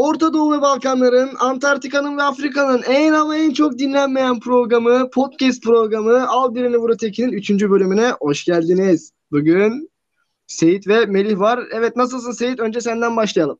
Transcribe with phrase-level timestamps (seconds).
[0.00, 6.28] Orta Doğu ve Balkanların, Antarktika'nın ve Afrika'nın en ama en çok dinlenmeyen programı, podcast programı
[6.28, 7.50] Al Birini Vur Öteki'nin 3.
[7.50, 9.12] bölümüne hoş geldiniz.
[9.32, 9.90] Bugün
[10.46, 11.60] Seyit ve Melih var.
[11.72, 12.60] Evet nasılsın Seyit?
[12.60, 13.58] Önce senden başlayalım.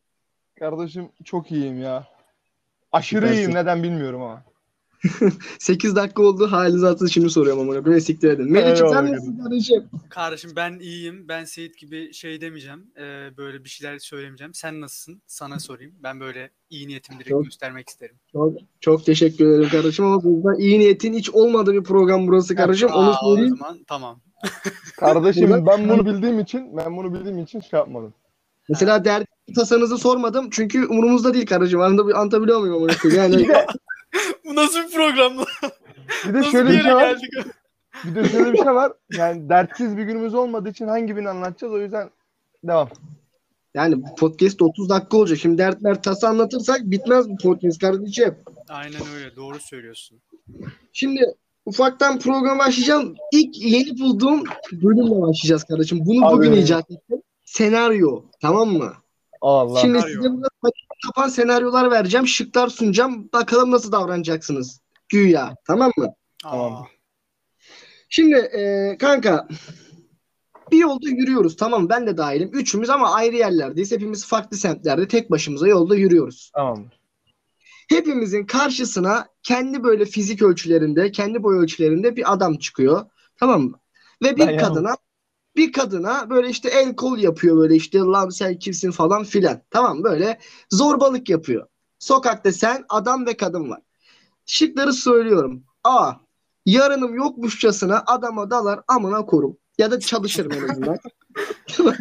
[0.58, 2.06] Kardeşim çok iyiyim ya.
[2.92, 3.42] Aşırı Süpersin.
[3.42, 4.42] iyiyim neden bilmiyorum ama.
[5.58, 6.52] 8 dakika oldu.
[6.52, 7.84] Hali zaten şimdi soruyorum ama.
[7.84, 8.52] Böyle siktir edin.
[8.52, 9.84] Melih'ciğim sen nasılsın kardeşim?
[10.10, 11.28] Kardeşim ben iyiyim.
[11.28, 12.86] Ben Seyit gibi şey demeyeceğim.
[12.96, 14.54] Ee, böyle bir şeyler söylemeyeceğim.
[14.54, 15.22] Sen nasılsın?
[15.26, 15.92] Sana sorayım.
[16.02, 18.16] Ben böyle iyi niyetimi direkt Çok- göstermek isterim.
[18.32, 22.88] Çok, çok teşekkür ederim kardeşim ama burada iyi niyetin hiç olmadığı bir program burası kardeşim.
[22.88, 23.56] Onu Aa, o söyleyeyim.
[23.56, 24.20] zaman tamam.
[24.96, 28.14] Kardeşim ben bunu bildiğim için ben bunu bildiğim için şey yapmadım.
[28.68, 30.48] Mesela derdi tasanızı sormadım.
[30.50, 31.80] Çünkü umurumuzda değil kardeşim.
[31.80, 32.74] Anlata- Anlatabiliyor muyum?
[32.76, 33.22] amına koyayım?
[33.32, 33.48] Yani
[34.44, 35.46] Bu nasıl bir program lan?
[36.28, 37.00] bir de Nasıl şöyle bir bir şey var.
[37.10, 37.30] geldik?
[38.04, 38.92] Bir de şöyle bir şey var.
[39.18, 42.10] Yani dertsiz bir günümüz olmadığı için hangi birini anlatacağız o yüzden
[42.64, 42.88] devam.
[43.74, 45.38] Yani podcast 30 dakika olacak.
[45.38, 48.34] Şimdi dertler tasa anlatırsak bitmez bu podcast kardeşim.
[48.68, 49.36] Aynen öyle.
[49.36, 50.18] Doğru söylüyorsun.
[50.92, 51.20] Şimdi
[51.66, 53.14] ufaktan programa başlayacağım.
[53.32, 55.98] İlk yeni bulduğum bölümle başlayacağız kardeşim.
[56.06, 56.36] Bunu Abi.
[56.36, 57.22] bugün icat ettim.
[57.44, 58.22] Senaryo.
[58.42, 58.92] Tamam mı?
[59.40, 59.80] Allah.
[59.80, 62.26] Şimdi size burada saçma sapan senaryolar vereceğim.
[62.26, 63.32] Şıklar sunacağım.
[63.32, 64.80] Bakalım nasıl davranacaksınız.
[65.08, 65.54] Güya.
[65.66, 66.14] Tamam mı?
[66.42, 66.72] Tamam.
[66.72, 66.84] Aa,
[68.08, 69.48] Şimdi e, kanka
[70.70, 71.56] bir yolda yürüyoruz.
[71.56, 72.50] Tamam ben de dahilim.
[72.52, 73.92] Üçümüz ama ayrı yerlerdeyiz.
[73.92, 76.50] Hepimiz farklı semtlerde tek başımıza yolda yürüyoruz.
[76.54, 77.00] Tamamdır.
[77.88, 83.06] hepimizin karşısına kendi böyle fizik ölçülerinde, kendi boy ölçülerinde bir adam çıkıyor.
[83.36, 83.80] Tamam mı?
[84.22, 84.96] Ve bir Ben kadına
[85.60, 89.62] bir kadına böyle işte el kol yapıyor böyle işte lan sen kimsin falan filan.
[89.70, 90.38] Tamam böyle
[90.70, 91.66] zorbalık yapıyor.
[91.98, 93.80] Sokakta sen adam ve kadın var.
[94.46, 95.64] Şıkları söylüyorum.
[95.84, 96.12] A.
[96.66, 99.56] Yarınım yokmuşçasına adama dalar amına korum.
[99.78, 100.96] Ya da çalışırım en azından.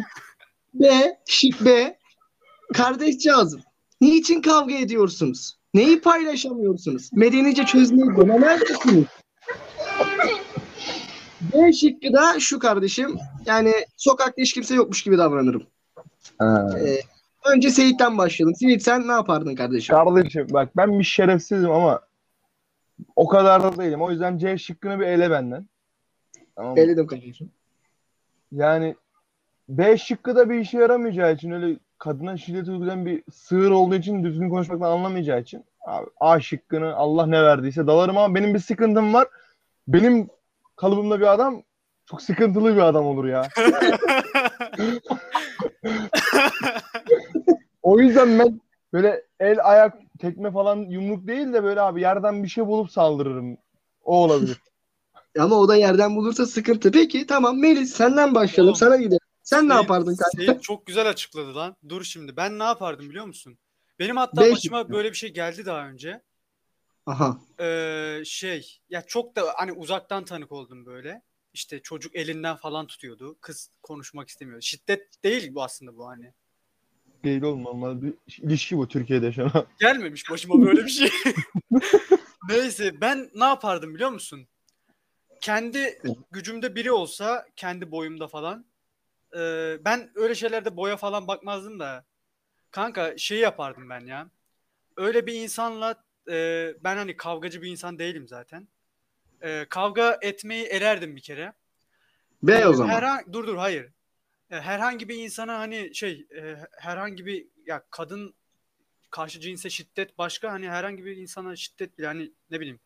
[0.74, 1.16] B.
[1.26, 1.98] Şık B.
[2.74, 3.60] Kardeşcağızım.
[4.00, 5.56] Niçin kavga ediyorsunuz?
[5.74, 7.10] Neyi paylaşamıyorsunuz?
[7.12, 9.06] Medenice çözmeyi denemez misiniz?
[11.40, 13.18] B şıkkı da şu kardeşim.
[13.46, 15.62] Yani sokakta hiç kimse yokmuş gibi davranırım.
[16.40, 17.00] Ee,
[17.44, 18.54] önce Seyit'ten başlayalım.
[18.54, 19.94] Seyit sen ne yapardın kardeşim?
[19.94, 22.00] Kardeşim bak ben bir şerefsizim ama
[23.16, 24.02] o kadar da değilim.
[24.02, 25.68] O yüzden C şıkkını bir ele benden.
[26.56, 26.80] Tamam mı?
[26.80, 27.50] Eledim kardeşim.
[28.52, 28.96] Yani
[29.68, 34.24] B şıkkı da bir işe yaramayacağı için öyle kadına şiddet uygulayan bir sığır olduğu için
[34.24, 39.14] düzgün konuşmaktan anlamayacağı için abi A şıkkını Allah ne verdiyse dalarım ama benim bir sıkıntım
[39.14, 39.28] var.
[39.88, 40.28] Benim
[40.80, 41.62] kalıbımda bir adam
[42.06, 43.48] çok sıkıntılı bir adam olur ya.
[47.82, 48.60] O yüzden ben
[48.92, 53.56] böyle el ayak tekme falan yumruk değil de böyle abi yerden bir şey bulup saldırırım.
[54.04, 54.60] O olabilir.
[55.38, 56.90] Ama o da yerden bulursa sıkıntı.
[56.90, 58.68] Peki tamam Melis senden başlayalım.
[58.68, 59.18] Oğlum, Sana gidelim.
[59.42, 60.36] Sen ne yapardın kanka?
[60.36, 61.76] Seyit çok güzel açıkladı lan.
[61.88, 62.36] Dur şimdi.
[62.36, 63.58] Ben ne yapardım biliyor musun?
[63.98, 66.22] Benim hatta Beş başıma böyle bir şey geldi daha önce.
[67.06, 67.40] Aha.
[67.60, 71.22] Ee, şey ya çok da hani uzaktan tanık oldum böyle.
[71.52, 73.36] İşte çocuk elinden falan tutuyordu.
[73.40, 74.62] Kız konuşmak istemiyordu.
[74.62, 76.32] Şiddet değil bu aslında bu hani.
[77.24, 79.66] Değil oğlum normal bir ilişki bu Türkiye'de yaşanan.
[79.80, 81.10] Gelmemiş başıma böyle bir şey.
[82.48, 84.48] Neyse ben ne yapardım biliyor musun?
[85.40, 85.98] Kendi
[86.30, 88.66] gücümde biri olsa kendi boyumda falan
[89.36, 89.38] e,
[89.84, 92.04] ben öyle şeylerde boya falan bakmazdım da
[92.70, 94.30] kanka şey yapardım ben ya.
[94.96, 98.68] Öyle bir insanla e, ben hani kavgacı bir insan değilim zaten.
[99.42, 101.52] E, kavga etmeyi elerdim bir kere.
[102.42, 102.94] B o zaman.
[102.94, 103.92] Herhangi, dur dur hayır.
[104.50, 108.34] E, Herhangi bir insana hani şey e, herhangi bir ya kadın
[109.10, 112.80] karşı cinse şiddet başka hani herhangi bir insana şiddet bile hani ne bileyim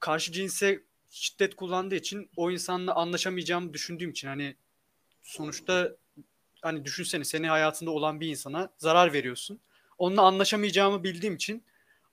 [0.00, 4.56] karşı cinse şiddet kullandığı için o insanla anlaşamayacağımı düşündüğüm için hani
[5.22, 5.96] sonuçta
[6.62, 9.60] hani düşünsene seni hayatında olan bir insana zarar veriyorsun.
[9.98, 11.64] Onunla anlaşamayacağımı bildiğim için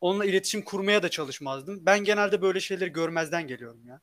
[0.02, 1.86] onunla iletişim kurmaya da çalışmazdım.
[1.86, 4.02] Ben genelde böyle şeyleri görmezden geliyorum ya.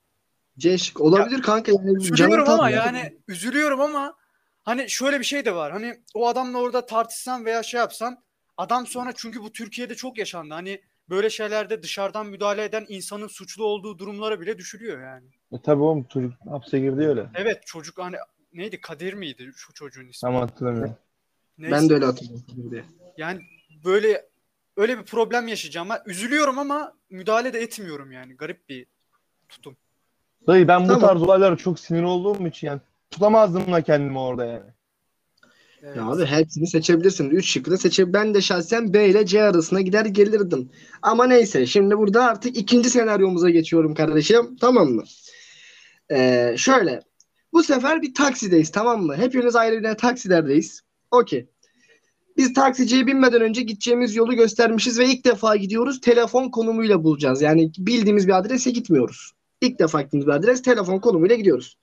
[0.58, 1.00] C şık.
[1.00, 1.72] Olabilir kanka.
[1.72, 2.76] Yani canın Üzülüyorum ama tatlı.
[2.76, 4.14] yani üzülüyorum ama
[4.62, 5.72] hani şöyle bir şey de var.
[5.72, 8.22] Hani o adamla orada tartışsan veya şey yapsan
[8.56, 10.54] adam sonra çünkü bu Türkiye'de çok yaşandı.
[10.54, 15.26] Hani böyle şeylerde dışarıdan müdahale eden insanın suçlu olduğu durumlara bile düşülüyor yani.
[15.52, 17.26] E tabi oğlum çocuk hapse girdi öyle.
[17.34, 18.16] Evet çocuk hani
[18.52, 20.28] neydi Kadir miydi şu çocuğun ismi?
[20.28, 20.96] Tam hatırlamıyorum.
[21.58, 21.76] Neyse.
[21.76, 22.86] Ben de öyle hatırlıyorum.
[23.16, 23.40] Yani
[23.84, 24.26] böyle
[24.76, 25.88] öyle bir problem yaşayacağım.
[25.88, 28.36] Ben üzülüyorum ama müdahale de etmiyorum yani.
[28.36, 28.86] Garip bir
[29.48, 29.76] tutum.
[30.46, 31.00] Dayı ben bu Tamam.
[31.00, 32.80] tarz olaylara çok sinir olduğum için yani
[33.10, 34.70] tutamazdım da kendimi orada yani.
[35.82, 35.96] Evet.
[35.96, 37.30] Ya abi hepsini seçebilirsin.
[37.30, 38.12] 3 şıkkı da seçebilirsin.
[38.26, 40.70] Ben de şahsen B ile C arasına gider gelirdim.
[41.02, 44.56] Ama neyse şimdi burada artık ikinci senaryomuza geçiyorum kardeşim.
[44.60, 45.04] Tamam mı?
[46.10, 47.00] Ee, şöyle.
[47.52, 49.16] Bu sefer bir taksideyiz tamam mı?
[49.16, 50.82] Hepimiz ayrı bir taksilerdeyiz.
[51.10, 51.46] Okey.
[52.36, 56.00] Biz taksiciye binmeden önce gideceğimiz yolu göstermişiz ve ilk defa gidiyoruz.
[56.00, 57.42] Telefon konumuyla bulacağız.
[57.42, 59.32] Yani bildiğimiz bir adrese gitmiyoruz.
[59.60, 61.78] İlk defa gittiğimiz bir adres telefon konumuyla gidiyoruz.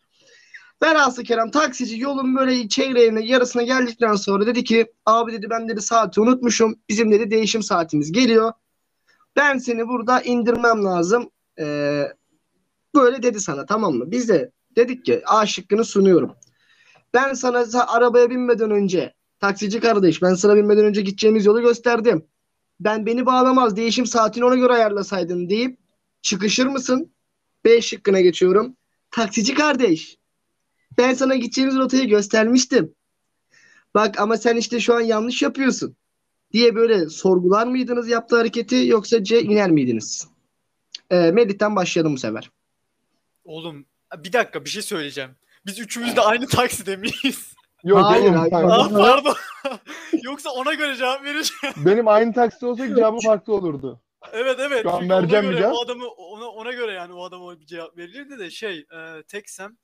[0.84, 5.82] Velhasıl Kerem taksici yolun böyle çeyreğine yarısına geldikten sonra dedi ki abi dedi ben dedi
[5.82, 6.76] saati unutmuşum.
[6.90, 8.52] Bizim dedi değişim saatimiz geliyor.
[9.36, 11.30] Ben seni burada indirmem lazım.
[11.60, 12.04] Ee,
[12.96, 14.12] böyle dedi sana tamam mı?
[14.12, 16.36] Biz de dedik ki A şıkkını sunuyorum.
[17.14, 19.14] Ben sana sa- arabaya binmeden önce
[19.44, 22.26] taksici kardeş ben sana binmeden önce gideceğimiz yolu gösterdim.
[22.80, 25.80] Ben beni bağlamaz değişim saatini ona göre ayarlasaydın deyip
[26.22, 27.14] çıkışır mısın?
[27.66, 28.78] B şıkkına geçiyorum.
[29.12, 30.18] Taksici kardeş
[30.98, 32.96] ben sana gideceğimiz rotayı göstermiştim.
[33.94, 35.96] Bak ama sen işte şu an yanlış yapıyorsun
[36.52, 40.28] diye böyle sorgular mıydınız yaptığı hareketi yoksa C iner miydiniz?
[41.10, 42.52] Ee, Melih'ten başlayalım bu sefer.
[43.44, 43.86] Oğlum
[44.18, 45.32] bir dakika bir şey söyleyeceğim.
[45.66, 47.54] Biz üçümüz de aynı takside miyiz?
[47.84, 48.52] Yok Hayır, oğlum, hayır.
[48.52, 49.36] sen- ah pardon.
[50.24, 51.76] Yoksa ona göre cevap vereceğim.
[51.78, 54.02] benim aynı taksi olsa cevabı farklı olurdu.
[54.34, 54.82] evet evet.
[54.84, 55.76] Şu an Çünkü ona vereceğim göre bir cevap.
[55.76, 59.78] O adamı ona, ona göre yani o adama bir cevap verilirdi de şey e, teksem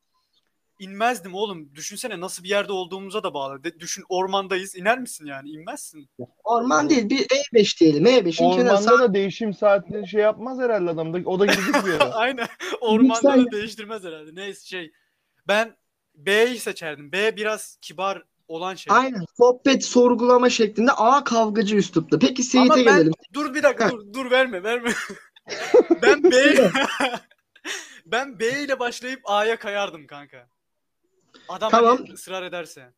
[0.79, 1.75] inmezdim oğlum.
[1.75, 3.63] Düşünsene nasıl bir yerde olduğumuza da bağlı.
[3.63, 4.75] De- düşün ormandayız.
[4.75, 5.49] iner misin yani?
[5.49, 6.09] İnmezsin.
[6.43, 8.05] Orman değil bir E5 diyelim.
[8.05, 11.13] E5'in kenarı Ormanda da değişim saatini şey yapmaz herhalde adam.
[11.13, 12.03] da- O da gidecek bir yere.
[12.13, 12.47] Aynen.
[12.81, 14.35] Ormanda da değiştirmez herhalde.
[14.35, 14.91] Neyse şey.
[15.47, 15.75] Ben
[16.25, 17.11] B'yi seçerdim.
[17.11, 18.95] B biraz kibar olan şey.
[18.95, 19.25] Aynen.
[19.37, 22.19] Sohbet sorgulama şeklinde A kavgacı üslupta.
[22.19, 23.13] Peki Ama Seyit'e ben gelelim.
[23.33, 24.91] dur bir dakika dur dur verme verme.
[26.01, 26.35] ben B
[28.05, 30.47] ben B ile başlayıp A'ya kayardım kanka.
[31.49, 31.97] Adam Tamam.
[31.97, 32.91] hani ısrar ederse.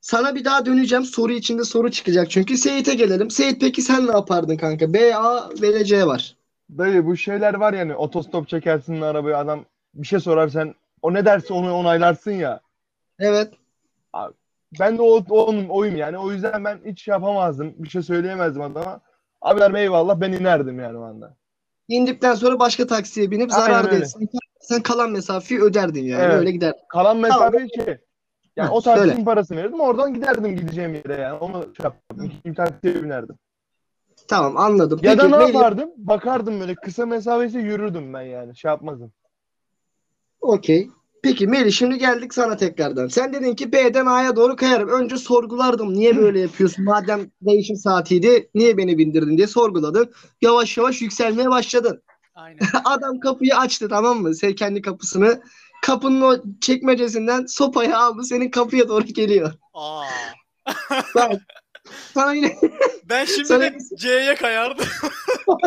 [0.00, 1.04] Sana bir daha döneceğim.
[1.04, 2.56] Soru içinde soru çıkacak çünkü.
[2.56, 3.30] Seyit'e gelelim.
[3.30, 4.92] Seyit peki sen ne yapardın kanka?
[4.92, 6.36] B, A ve C var.
[6.78, 9.64] Dayı bu şeyler var yani otostop çekersin arabaya adam
[9.94, 12.60] bir şey sorar sen o ne derse onu onaylarsın ya.
[13.18, 13.54] Evet.
[14.80, 16.18] Ben de o, onun oyum yani.
[16.18, 17.74] O yüzden ben hiç şey yapamazdım.
[17.78, 19.00] Bir şey söyleyemezdim adama.
[19.40, 21.36] Abiler eyvallah ben inerdim yani o anda.
[21.88, 23.96] İndikten sonra başka taksiye binip Aynen zarar öyle.
[23.96, 24.28] değilsin.
[24.60, 26.22] Sen kalan mesafeyi öderdin yani.
[26.22, 26.34] Evet.
[26.34, 26.74] Öyle gider.
[26.88, 27.98] Kalan mesafe şey.
[28.56, 29.24] Yani Heh, o taksinin söyle.
[29.24, 31.38] parasını verirdim oradan giderdim gideceğim yere yani.
[31.38, 32.24] Onu şey yapardım.
[32.24, 33.36] İkinci taksiye binerdim.
[34.28, 35.00] Tamam anladım.
[35.02, 35.90] Ya da Peki, ne Melih- yapardım?
[35.96, 38.56] Bakardım böyle kısa mesafesi yürürdüm ben yani.
[38.56, 39.12] Şey yapmazdım.
[40.48, 40.90] Okey.
[41.22, 43.08] Peki Melih şimdi geldik sana tekrardan.
[43.08, 44.88] Sen dedin ki B'den A'ya doğru kayarım.
[44.88, 45.94] Önce sorgulardım.
[45.94, 46.84] Niye böyle yapıyorsun?
[46.84, 50.12] Madem değişim saatiydi niye beni bindirdin diye sorguladın.
[50.42, 52.02] Yavaş yavaş yükselmeye başladın.
[52.34, 52.58] Aynen.
[52.84, 54.34] Adam kapıyı açtı tamam mı?
[54.34, 55.42] Sen kendi kapısını.
[55.82, 58.24] Kapının o çekmecesinden sopayı aldı.
[58.24, 59.52] Senin kapıya doğru geliyor.
[59.74, 60.04] Aa.
[61.14, 61.32] Bak.
[62.14, 62.56] Sana yine
[63.08, 64.86] Ben şimdi Sana- de C'ye kayardım.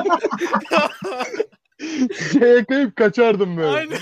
[2.33, 3.77] Şeye kayıp kaçardım böyle.
[3.77, 3.97] Aynen.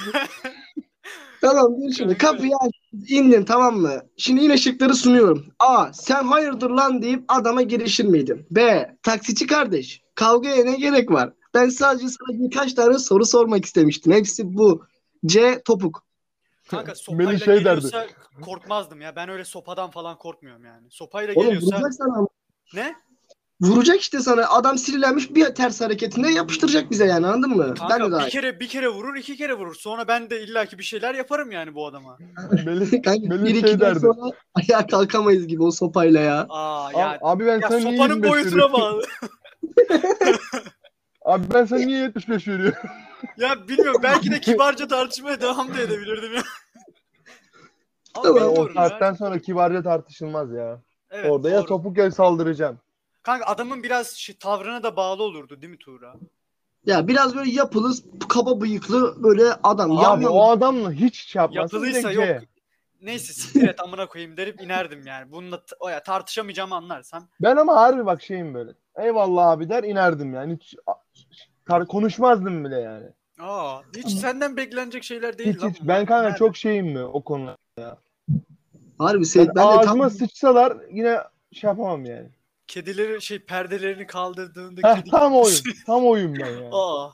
[1.41, 2.71] Tamam dur şimdi kapıyı aç,
[3.09, 4.01] indin tamam mı?
[4.17, 5.45] Şimdi yine şıkları sunuyorum.
[5.59, 5.93] A.
[5.93, 8.47] Sen hayırdır lan deyip adama girişir miydin?
[8.51, 8.89] B.
[9.03, 10.01] Taksici kardeş.
[10.15, 11.33] Kavgaya ne gerek var?
[11.53, 14.13] Ben sadece sana birkaç tane soru sormak istemiştim.
[14.13, 14.83] Hepsi bu.
[15.25, 15.61] C.
[15.65, 16.03] Topuk.
[16.69, 18.07] Kanka sopayla şey geliyorsa
[18.41, 19.15] korkmazdım ya.
[19.15, 20.87] Ben öyle sopadan falan korkmuyorum yani.
[20.89, 22.27] Sopayla Oğlum geliyorsa sana.
[22.73, 22.95] ne?
[23.61, 24.47] Vuracak işte sana.
[24.49, 27.63] Adam sinirlenmiş bir ters hareketinde yapıştıracak bize yani anladın mı?
[27.67, 29.75] ben de Kanka daha bir kere bir kere vurur, iki kere vurur.
[29.75, 32.17] Sonra ben de illaki bir şeyler yaparım yani bu adama.
[32.65, 33.99] Melih, Kanka, Melih bir şey iki gün derdi.
[33.99, 36.45] sonra ayağa kalkamayız gibi o sopayla ya.
[36.49, 38.73] Aa Abi, ya, abi ben ya sana niye sopanın 25 boyutuna veriyorum?
[38.73, 39.03] bağlı.
[41.25, 42.77] Abi ben sana niye 75 veriyorum?
[43.37, 46.43] ya bilmiyorum belki de kibarca tartışmaya devam da edebilirdim ya.
[48.15, 48.89] Ama Tamam, o bilmiyorum ya.
[48.89, 50.81] saatten sonra kibarca tartışılmaz ya.
[51.11, 51.67] Evet, Orada ya doğru.
[51.67, 52.77] topuk ya saldıracağım.
[53.29, 56.15] Kanka adamın biraz şey, tavrına da bağlı olurdu değil mi Tuğra?
[56.85, 57.93] Ya biraz böyle yapılı,
[58.29, 59.91] kaba bıyıklı böyle adam.
[59.91, 60.31] Abi Yamyam.
[60.33, 61.77] o adamla hiç şey yapmazsın.
[61.77, 62.43] Yapılıysa yok.
[63.01, 65.31] Neyse siktir et amına koyayım derip inerdim yani.
[65.31, 67.27] Bununla t- o ya tartışamayacağımı anlarsam.
[67.41, 68.71] Ben ama harbi bak şeyim böyle.
[68.95, 70.53] Eyvallah abi der inerdim yani.
[70.61, 70.75] Hiç
[71.67, 73.07] tar- konuşmazdım bile yani.
[73.39, 75.69] Aa, hiç senden beklenecek şeyler değil Hiç lan.
[75.69, 75.81] hiç.
[75.81, 75.87] bunlar.
[75.99, 76.37] Ben kanka Nerede?
[76.37, 77.57] çok şeyim mi o konuda.
[78.99, 81.17] Harbi Seyit ben de tam ağzıma sıçsalar yine
[81.53, 82.29] şey yapamam yani.
[82.69, 85.57] Kedileri şey perdelerini kaldırdığında Heh, kedi tam oyun.
[85.85, 86.69] Tam oyun ben yani.
[86.71, 87.09] Aa,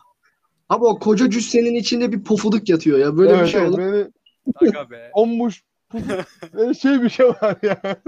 [0.69, 3.17] Abi o koca cüssenin içinde bir pofuduk yatıyor ya.
[3.17, 3.77] Böyle bir evet, şey evet, olur.
[3.77, 4.09] böyle
[4.61, 5.09] aga be.
[5.13, 5.63] ommuş
[6.53, 7.81] böyle şey bir şey var ya.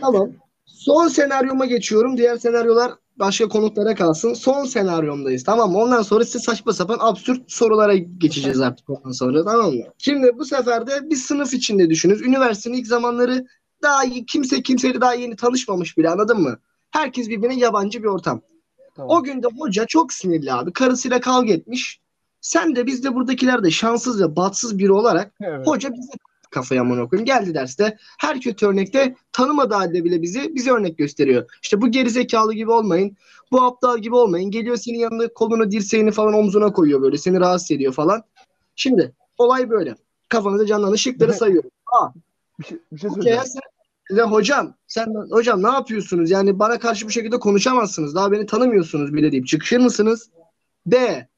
[0.00, 0.32] Tamam.
[0.66, 2.16] Son senaryoma geçiyorum.
[2.16, 4.34] Diğer senaryolar başka konuklara kalsın.
[4.34, 5.44] Son senaryomdayız.
[5.44, 5.78] Tamam mı?
[5.78, 9.44] Ondan sonra size saçma sapan absürt sorulara geçeceğiz artık ondan sonra.
[9.44, 9.84] Tamam mı?
[9.98, 12.22] Şimdi bu sefer de bir sınıf içinde düşünün.
[12.22, 13.46] Üniversitenin ilk zamanları
[13.82, 16.58] daha iyi, kimse kimseyle daha yeni tanışmamış bile anladın mı?
[16.90, 18.40] Herkes birbirine yabancı bir ortam.
[18.98, 20.72] O gün de hoca çok sinirli abi.
[20.72, 22.00] Karısıyla kavga etmiş.
[22.40, 25.66] Sen de biz de buradakiler de şanssız ve batsız biri olarak Evet.
[25.66, 26.12] hoca bize
[26.50, 27.26] kafayı amına koyayım.
[27.26, 31.50] Geldi derste her kötü örnekte tanımadığı halde bile bizi bize örnek gösteriyor.
[31.62, 33.16] İşte bu gerizekalı gibi olmayın.
[33.52, 34.50] Bu aptal gibi olmayın.
[34.50, 37.18] Geliyor senin yanında kolunu dirseğini falan omzuna koyuyor böyle.
[37.18, 38.22] Seni rahatsız ediyor falan.
[38.76, 39.94] Şimdi olay böyle.
[40.28, 41.70] Kafanızda canlanan şıkları sayıyorum.
[42.00, 42.08] A.
[42.60, 43.40] Bir şey, bir şey söyleyeceğim.
[44.12, 46.30] Ya hocam sen hocam ne yapıyorsunuz?
[46.30, 48.14] Yani bana karşı bu şekilde konuşamazsınız.
[48.14, 50.30] Daha beni tanımıyorsunuz bile deyip çıkışır mısınız?
[50.86, 51.28] B.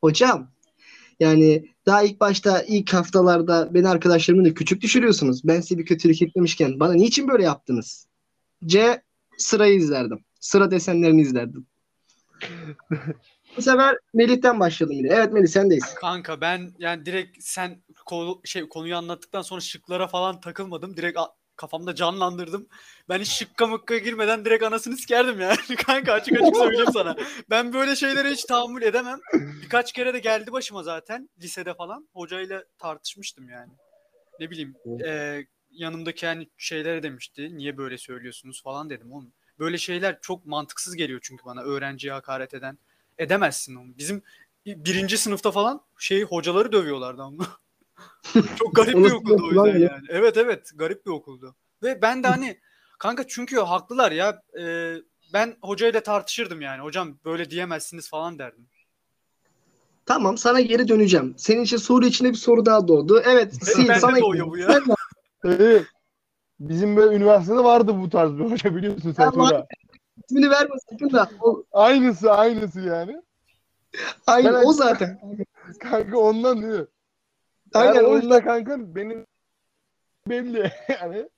[0.00, 0.50] Hocam
[1.20, 5.40] yani daha ilk başta ilk haftalarda beni arkadaşlarımı da küçük düşürüyorsunuz.
[5.44, 8.06] Ben size bir kötülük etmemişken bana niçin böyle yaptınız?
[8.66, 9.02] C.
[9.38, 10.24] Sırayı izlerdim.
[10.40, 11.66] Sıra desenlerini izlerdim.
[13.56, 15.08] bu sefer Melih'ten başladım yine.
[15.08, 15.94] Evet Melih sendeyiz.
[15.94, 20.96] Kanka ben yani direkt sen konu, şey konuyu anlattıktan sonra şıklara falan takılmadım.
[20.96, 21.18] Direkt
[21.56, 22.68] kafamda canlandırdım.
[23.08, 25.56] Ben hiç şıkka mıkka girmeden direkt anasını sikerdim yani.
[25.86, 27.16] Kanka açık açık söyleyeyim sana.
[27.50, 29.20] Ben böyle şeylere hiç tahammül edemem.
[29.62, 32.08] Birkaç kere de geldi başıma zaten lisede falan.
[32.14, 33.72] Hocayla tartışmıştım yani.
[34.40, 34.74] Ne bileyim
[35.06, 37.56] e, yanımdaki yani şeylere demişti.
[37.56, 39.32] Niye böyle söylüyorsunuz falan dedim oğlum.
[39.58, 42.78] Böyle şeyler çok mantıksız geliyor çünkü bana öğrenciye hakaret eden.
[43.18, 43.98] Edemezsin onu.
[43.98, 44.22] Bizim
[44.66, 47.46] birinci sınıfta falan şey hocaları dövüyorlardı ama.
[48.58, 49.88] Çok garip bir okuldu o yüzden ya.
[49.92, 50.06] yani.
[50.08, 51.54] Evet evet garip bir okuldu.
[51.82, 52.60] Ve ben de hani
[52.98, 54.42] kanka çünkü haklılar ya.
[54.60, 54.94] Ee,
[55.32, 56.82] ben hocayla tartışırdım yani.
[56.82, 58.68] Hocam böyle diyemezsiniz falan derdim.
[60.06, 61.34] Tamam sana geri döneceğim.
[61.38, 63.22] Senin için soru içinde bir soru daha doğdu.
[63.24, 64.72] Evet Sil Bende sana doğuyor bu ya.
[64.72, 64.94] Sen de-
[65.44, 65.86] Evet.
[66.60, 69.30] Bizim böyle üniversitede vardı bu tarz bir hoca biliyorsun sen.
[69.30, 69.66] Tuğra.
[70.24, 71.30] ismini verme sakın da.
[71.40, 73.22] O, Aynısı aynısı yani.
[74.26, 75.20] aynı Ben- o zaten.
[75.80, 76.86] Kanka ondan mi?
[77.74, 79.26] Aynen yani o yüzden kanka benim
[80.28, 81.28] belli yani.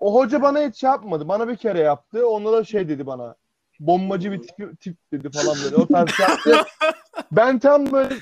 [0.00, 1.28] O hoca bana hiç şey yapmadı.
[1.28, 2.28] Bana bir kere yaptı.
[2.28, 3.34] Onda da şey dedi bana.
[3.80, 5.76] Bombacı bir tip, tip dedi falan böyle.
[5.76, 6.64] O tarz şey yaptı.
[7.32, 8.14] ben tam böyle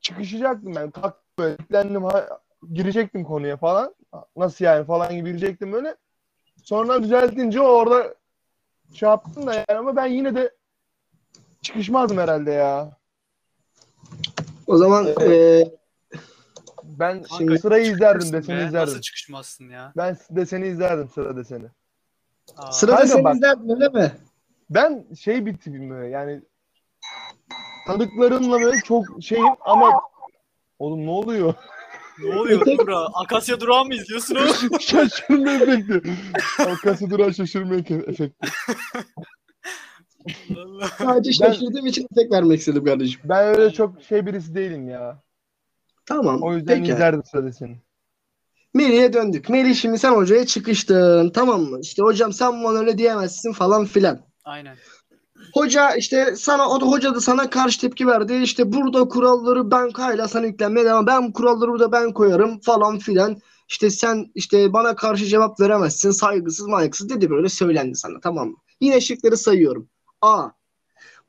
[0.00, 0.90] çıkışacaktım ben.
[0.90, 1.56] Kalktım böyle.
[1.60, 2.40] Yüklendim, ha-
[2.72, 3.94] girecektim konuya falan.
[4.36, 5.96] Nasıl yani falan gibi girecektim böyle.
[6.62, 8.14] Sonra düzeltince o orada
[8.94, 10.54] şey yaptım da yani ama ben yine de
[11.62, 12.96] çıkışmazdım herhalde ya.
[14.66, 15.66] O zaman Evet.
[15.66, 15.83] e,
[16.84, 18.88] Ben Kanka, şimdi sırayı izlerdim Çıkmışsın deseni be, izlerdim.
[18.88, 19.92] Nasıl çıkışmazsın ya?
[19.96, 21.66] Ben deseni izlerdim sıra deseni.
[22.56, 24.12] Aa, sırada Kanka sen bak- izlerdin öyle mi?
[24.70, 26.42] Ben şey bir tipim böyle yani
[27.86, 30.00] tanıdıklarımla böyle çok şeyim ama
[30.78, 31.54] oğlum ne oluyor?
[32.18, 32.98] ne oluyor Dura?
[33.14, 34.80] Akasya durağı mı izliyorsun oğlum?
[34.80, 36.02] şaşırma efekti.
[36.58, 38.32] Arkası duran şaşırma efekti.
[40.56, 40.88] Allah.
[40.98, 43.20] Sadece Ben- şaşırdığım için tek vermek istedim kardeşim.
[43.24, 45.22] Ben öyle çok şey birisi değilim ya.
[46.06, 46.42] Tamam.
[46.42, 46.92] O yüzden peki.
[46.92, 47.80] izlerdim sıra deseni.
[48.74, 49.48] Melih'e döndük.
[49.48, 51.30] Melih şimdi sen hocaya çıkıştın.
[51.30, 51.78] Tamam mı?
[51.80, 54.20] İşte hocam sen bana öyle diyemezsin falan filan.
[54.44, 54.76] Aynen.
[55.54, 58.34] Hoca işte sana o da hoca da sana karşı tepki verdi.
[58.34, 61.06] İşte burada kuralları ben kayla sana yüklenmeye devam.
[61.06, 63.36] Ben bu kuralları burada ben koyarım falan filan.
[63.68, 66.10] İşte sen işte bana karşı cevap veremezsin.
[66.10, 68.56] Saygısız maygısız dedi böyle söylendi sana tamam mı?
[68.80, 69.88] Yine şıkları sayıyorum.
[70.20, 70.48] A.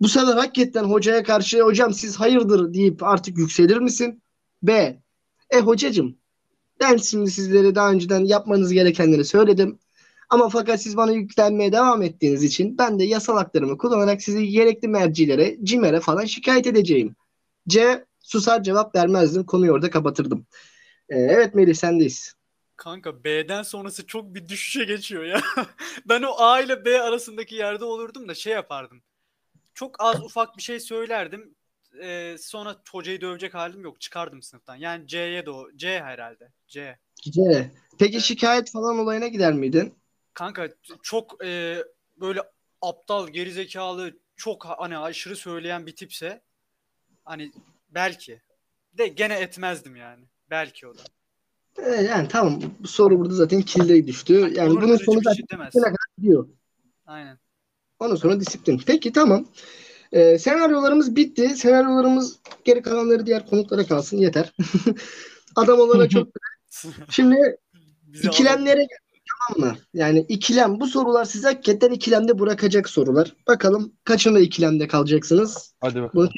[0.01, 4.22] Bu sefer hakikaten hocaya karşı hocam siz hayırdır deyip artık yükselir misin?
[4.68, 5.02] B.
[5.50, 6.18] E hocacım
[6.80, 9.80] ben şimdi sizlere daha önceden yapmanız gerekenleri söyledim.
[10.30, 14.88] Ama fakat siz bana yüklenmeye devam ettiğiniz için ben de yasal haklarımı kullanarak sizi gerekli
[14.88, 17.16] mercilere, CİMER'e falan şikayet edeceğim.
[17.68, 18.06] C.
[18.20, 19.46] Susar cevap vermezdim.
[19.46, 20.46] Konuyu orada kapatırdım.
[21.10, 22.34] Ee, evet Melih sendeyiz.
[22.78, 25.42] Kanka B'den sonrası çok bir düşüşe geçiyor ya.
[26.06, 29.02] ben o A ile B arasındaki yerde olurdum da şey yapardım.
[29.74, 31.56] Çok az ufak bir şey söylerdim.
[32.04, 34.02] Ee, sonra hocayı dövecek halim yok.
[34.02, 34.75] Çıkardım sınıftan.
[34.75, 35.68] Yani C'ye de o.
[35.75, 36.52] C herhalde.
[36.68, 36.98] C.
[37.16, 37.72] C.
[38.00, 39.94] Peki şikayet falan olayına gider miydin?
[40.34, 40.70] Kanka
[41.04, 41.84] çok e,
[42.18, 42.42] böyle
[42.82, 46.42] aptal, gerizekalı, çok hani aşırı söyleyen bir tipse
[47.24, 47.52] hani
[47.90, 48.42] belki
[48.94, 50.25] de gene etmezdim yani.
[50.50, 51.02] Belki o da.
[51.78, 54.34] Ee, yani tamam bu soru burada zaten kilde düştü.
[54.34, 55.82] Yani Onur bunun sonu bir zaten şey
[56.18, 56.50] gidiyor.
[57.06, 57.40] Aynen.
[58.00, 58.82] Ondan sonra disiplin.
[58.86, 59.48] Peki tamam.
[60.12, 61.50] Ee, senaryolarımız bitti.
[61.50, 64.54] Senaryolarımız geri kalanları diğer konuklara kalsın yeter.
[65.56, 66.28] Adam olarak çok
[67.10, 67.58] Şimdi
[68.04, 68.98] Bizi ikilemlere gel-
[69.50, 69.78] tamam mı?
[69.94, 73.36] Yani ikilem bu sorular sizi hakikaten ikilemde bırakacak sorular.
[73.48, 75.74] Bakalım kaçında ikilemde kalacaksınız?
[75.82, 76.30] Hadi bakalım.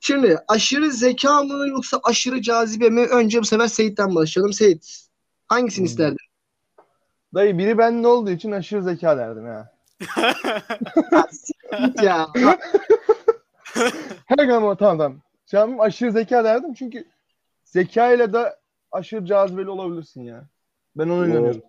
[0.00, 3.00] Şimdi aşırı zeka mı yoksa aşırı cazibe mi?
[3.00, 4.52] Önce bu sefer Seyit'ten başlayalım.
[4.52, 5.06] Seyit
[5.46, 5.86] hangisini Hmm.
[5.86, 6.16] isterdin?
[7.34, 9.72] Dayı biri bende olduğu için aşırı zeka derdim ha.
[12.02, 12.28] Ya
[14.26, 15.72] Her ama tamam tamam.
[15.72, 17.04] An aşırı zeka derdim çünkü
[17.64, 18.56] zeka ile de
[18.92, 20.44] aşırı cazibeli olabilirsin ya.
[20.96, 21.62] Ben ona inanıyorum.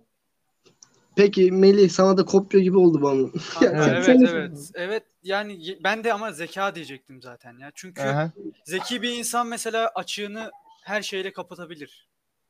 [1.16, 3.28] peki Melih sana da kopya gibi oldu bana.
[3.54, 4.72] Kanka, evet sen- evet.
[4.74, 7.72] Evet yani ben de ama zeka diyecektim zaten ya.
[7.76, 8.32] Çünkü Aha.
[8.66, 10.52] zeki bir insan mesela açığını
[10.84, 12.08] her şeyle kapatabilir.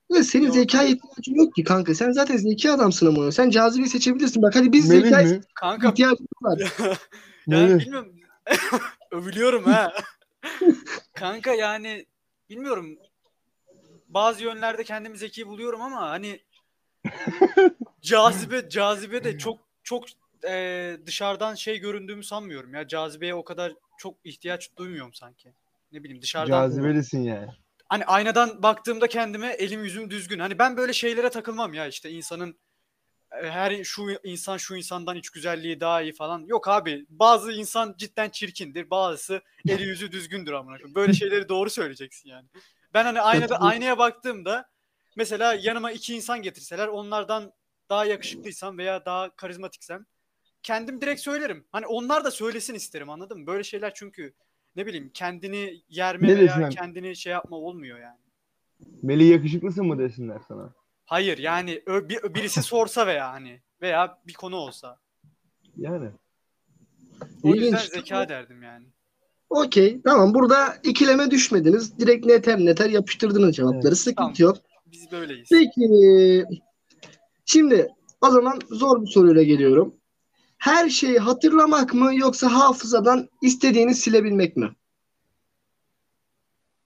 [0.10, 0.56] Ya senin Yok.
[0.56, 1.96] zekaya ihtiyacın yok ki kanka.
[1.96, 3.32] Sen zaten zeki adamsın ama.
[3.32, 4.42] Sen cazibeyi seçebilirsin.
[4.42, 5.42] Bak hadi biz Melih zekaya mi?
[5.56, 6.60] Kanka ihtiyacımız var.
[7.48, 8.16] yani bilmiyorum.
[9.12, 9.94] Övülüyorum ha.
[11.14, 12.06] Kanka yani
[12.50, 12.98] bilmiyorum.
[14.08, 16.40] Bazı yönlerde kendimi zeki buluyorum ama hani
[18.02, 20.06] cazibe cazibe de çok çok
[20.48, 22.88] e, dışarıdan şey göründüğümü sanmıyorum ya.
[22.88, 25.54] Cazibeye o kadar çok ihtiyaç duymuyorum sanki.
[25.92, 27.48] Ne bileyim dışarıdan Cazibelisin yani.
[27.90, 30.40] hani aynadan baktığımda kendime elim yüzüm düzgün.
[30.40, 32.56] Hani ben böyle şeylere takılmam ya işte insanın
[33.32, 36.46] her şu insan şu insandan iç güzelliği daha iyi falan.
[36.46, 38.90] Yok abi bazı insan cidden çirkindir.
[38.90, 40.96] Bazısı eli yüzü düzgündür amına koyayım.
[40.96, 42.48] Böyle şeyleri doğru söyleyeceksin yani.
[42.94, 44.70] Ben hani aynada aynaya baktığımda
[45.16, 47.54] mesela yanıma iki insan getirseler onlardan
[47.90, 50.06] daha yakışıklıysam veya daha karizmatiksem
[50.64, 51.66] kendim direkt söylerim.
[51.72, 53.48] Hani onlar da söylesin isterim anladın mı?
[53.48, 54.34] Böyle şeyler çünkü
[54.76, 56.72] ne bileyim kendini yerme Ne veya desinler?
[56.72, 58.20] kendini şey yapma olmuyor yani.
[59.02, 60.74] Melih yakışıklısın mı desinler sana?
[61.12, 65.00] Hayır yani ö- bir, birisi sorsa veya hani veya bir konu olsa.
[65.78, 66.10] Yani.
[67.44, 67.80] O yüzden İlginç.
[67.82, 68.86] zeka derdim yani.
[69.50, 70.02] Okey.
[70.02, 70.34] Tamam.
[70.34, 72.00] Burada ikileme düşmediniz.
[72.00, 73.88] Direkt neter neter yapıştırdınız cevapları.
[73.88, 73.98] Evet.
[73.98, 74.56] Sıkıntı Tamam.
[74.56, 74.58] yok.
[74.86, 75.50] Biz böyleyiz.
[75.52, 76.46] Peki.
[77.46, 77.88] Şimdi
[78.22, 79.96] o zaman zor bir soruyla geliyorum.
[80.58, 84.72] Her şeyi hatırlamak mı yoksa hafızadan istediğini silebilmek mi?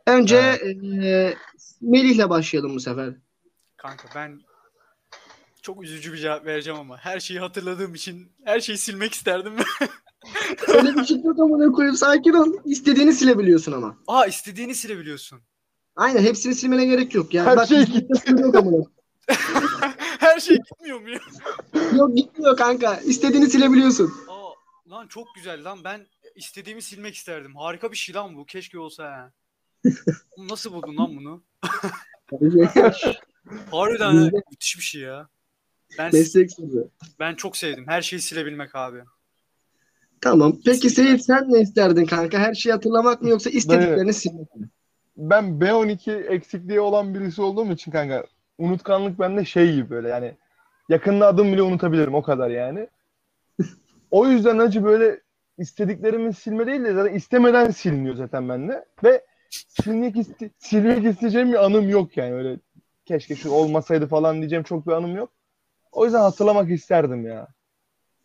[0.08, 1.36] Önce eee
[1.82, 3.14] Melih'le başlayalım bu sefer.
[3.86, 4.42] Kanka ben
[5.62, 9.54] çok üzücü bir cevap vereceğim ama her şeyi hatırladığım için her şeyi silmek isterdim.
[10.68, 11.96] Öyle bir şey yok amına koyayım.
[11.96, 12.54] Sakin ol.
[12.66, 13.98] İstediğini silebiliyorsun ama.
[14.08, 15.42] Aa istediğini silebiliyorsun.
[15.96, 17.34] Aynen hepsini silmene gerek yok.
[17.34, 18.86] Yani Her bak, şey istediğin sınır yok amına.
[20.20, 21.20] her şey gitmiyor mu ya?
[21.96, 22.96] Yok gitmiyor kanka.
[22.98, 24.14] İstediğini silebiliyorsun.
[24.30, 24.52] Aa,
[24.92, 27.56] lan çok güzel lan ben istediğimi silmek isterdim.
[27.56, 28.46] Harika bir şey lan bu.
[28.46, 29.32] Keşke olsa ha.
[30.38, 31.44] Nasıl buldun lan bunu?
[33.72, 35.28] Harbiden Bizde- müthiş bir şey ya.
[35.98, 36.88] Ben Meslek sırrı.
[37.20, 37.86] ben çok sevdim.
[37.88, 39.00] Her şeyi silebilmek abi.
[40.22, 40.58] Tamam.
[40.66, 42.40] Peki Seyit sen ne isterdin kanka?
[42.40, 44.70] Her şeyi hatırlamak mı yoksa istediklerini silmek mi?
[45.18, 48.26] Ben B12 eksikliği olan birisi olduğum için kanka
[48.58, 50.36] unutkanlık bende şey gibi böyle yani
[50.90, 52.88] yakında adım bile unutabilirim o kadar yani.
[54.12, 55.22] O yüzden acı böyle
[55.58, 61.66] istediklerimi silme değil de zaten istemeden siliniyor zaten bende ve silmek, iste silmek isteyeceğim bir
[61.66, 62.60] anım yok yani öyle
[63.06, 65.30] keşke şu olmasaydı falan diyeceğim çok bir anım yok.
[65.92, 67.48] O yüzden hatırlamak isterdim ya.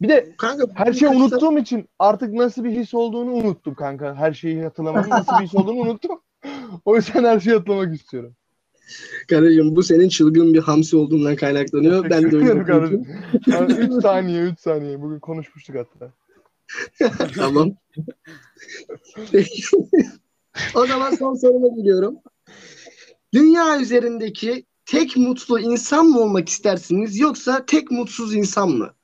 [0.00, 4.16] Bir de Kanka her şeyi unuttuğum için artık nasıl bir his olduğunu unuttum kanka.
[4.16, 6.20] Her şeyi hatırlamanın nasıl bir his olduğunu unuttum.
[6.84, 8.34] O yüzden her şeyi hatırlamak istiyorum.
[9.28, 12.10] Karıcığım bu senin çılgın bir hamsi olduğundan kaynaklanıyor.
[12.10, 13.06] Ben de öyle kardeşim.
[13.46, 15.02] 3 saniye 3 saniye.
[15.02, 16.12] Bugün konuşmuştuk hatta.
[17.36, 17.70] Tamam.
[20.74, 22.18] O zaman son soruma geliyorum.
[23.34, 28.94] Dünya üzerindeki tek mutlu insan mı olmak istersiniz yoksa tek mutsuz insan mı?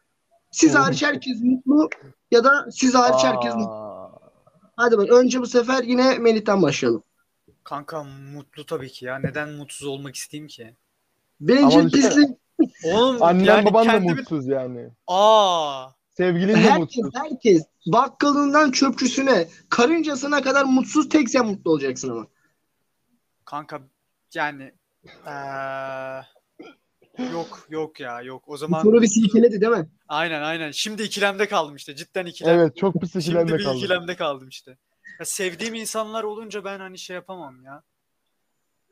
[0.51, 1.88] Siz hariç herkes mutlu
[2.31, 3.96] ya da siz hariç herkes mutlu.
[4.77, 7.03] Hadi bak önce bu sefer yine Melih'ten başlayalım.
[7.64, 9.18] Kanka mutlu tabii ki ya.
[9.18, 10.77] Neden mutsuz olmak isteyeyim ki?
[11.40, 12.31] Bencil Ama pislik.
[12.85, 14.12] Oğlum Annen yani baban kendimi...
[14.12, 14.90] da mutsuz yani.
[15.07, 17.11] Aa, Sevgilin de Herkes, mutsuz.
[17.14, 22.27] herkes bakkalından çöpçüsüne, karıncasına kadar mutsuz tek sen mutlu olacaksın ama.
[23.44, 23.81] kanka
[24.35, 24.72] yani
[25.27, 26.23] eee,
[27.33, 28.49] yok yok ya yok.
[28.49, 29.88] O Bu zaman soru bir silkeledi değil mi?
[30.09, 30.71] aynen aynen.
[30.71, 31.97] Şimdi ikilemde kaldım işte.
[31.97, 32.59] Cidden ikilem.
[32.59, 33.77] Evet çok pis Şimdi ikilemde bir kaldım.
[33.79, 34.79] ikilemde kaldım işte.
[35.21, 37.83] Ya sevdiğim insanlar olunca ben hani şey yapamam ya.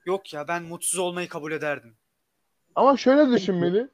[0.06, 1.96] Yok ya ben mutsuz olmayı kabul ederdim.
[2.74, 3.88] Ama şöyle düşünmeli.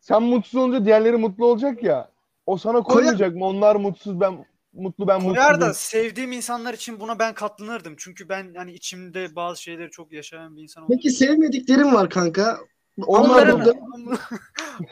[0.00, 2.10] Sen mutsuz olunca diğerleri mutlu olacak ya.
[2.46, 3.44] O sana koymayacak mı?
[3.44, 5.60] Onlar mutsuz ben mutlu ben mutsuzum.
[5.60, 7.94] da sevdiğim insanlar için buna ben katlanırdım.
[7.98, 12.58] Çünkü ben hani içimde bazı şeyleri çok yaşayan bir insan Peki sevmediklerim var kanka.
[13.06, 13.72] Onlar Onlar da- da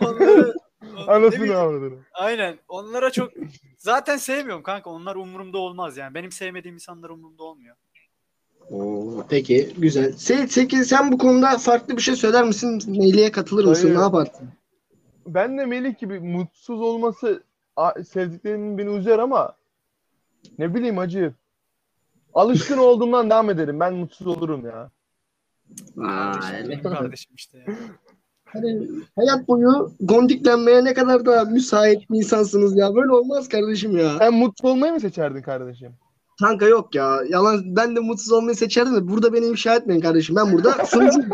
[0.01, 0.55] onları,
[0.97, 1.99] ne Anasını avradını.
[2.12, 2.59] Aynen.
[2.68, 3.33] Onlara çok
[3.79, 4.90] zaten sevmiyorum kanka.
[4.90, 6.14] Onlar umurumda olmaz yani.
[6.14, 7.77] Benim sevmediğim insanlar umurumda olmuyor.
[8.70, 10.12] Oo, peki güzel.
[10.12, 12.83] Seyit Seki sen bu konuda farklı bir şey söyler misin?
[12.87, 13.83] Melih'e katılır mısın?
[13.88, 13.99] Hayır.
[13.99, 14.49] Ne yaparsın?
[15.27, 17.42] Ben de Melih gibi mutsuz olması
[18.09, 19.57] sevdiklerimin beni üzer ama
[20.59, 21.35] ne bileyim acı.
[22.35, 23.81] Alışkın olduğumdan devam ederim.
[23.81, 24.91] Ben mutsuz olurum ya.
[26.83, 27.75] Kardeşim, işte ya.
[28.45, 32.95] Hani hayat boyu gondiklenmeye ne kadar da müsait bir insansınız ya.
[32.95, 34.19] Böyle olmaz kardeşim ya.
[34.19, 35.93] Sen mutlu olmayı mı seçerdin kardeşim?
[36.41, 37.19] Kanka yok ya.
[37.29, 40.37] Yalan ben de mutsuz olmayı seçerdim de burada beni ifşa etmeyin kardeşim.
[40.37, 41.31] Ben burada sunucuyum.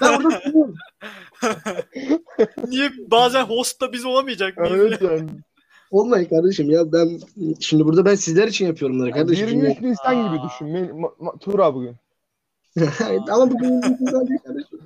[0.00, 0.74] ben burada sunucuyum.
[2.68, 4.74] Niye bazen host da biz olamayacak mıyız?
[4.76, 5.30] Evet yani.
[5.94, 6.92] Olmayın kardeşim ya.
[6.92, 7.20] Ben
[7.60, 9.48] şimdi burada ben sizler için yapıyorum bunları kardeşim.
[9.48, 10.28] 23 Nisan Aa.
[10.28, 10.66] gibi düşün.
[10.66, 11.96] Me- ma- ma- Tura bugün.
[13.30, 14.78] Ama bugün kardeşim.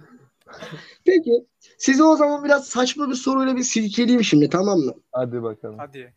[1.04, 1.32] Peki
[1.78, 4.92] size o zaman biraz saçma bir soruyla bir silkeleyeyim şimdi tamam mı?
[5.12, 5.74] Hadi bakalım.
[5.78, 6.14] Hadi.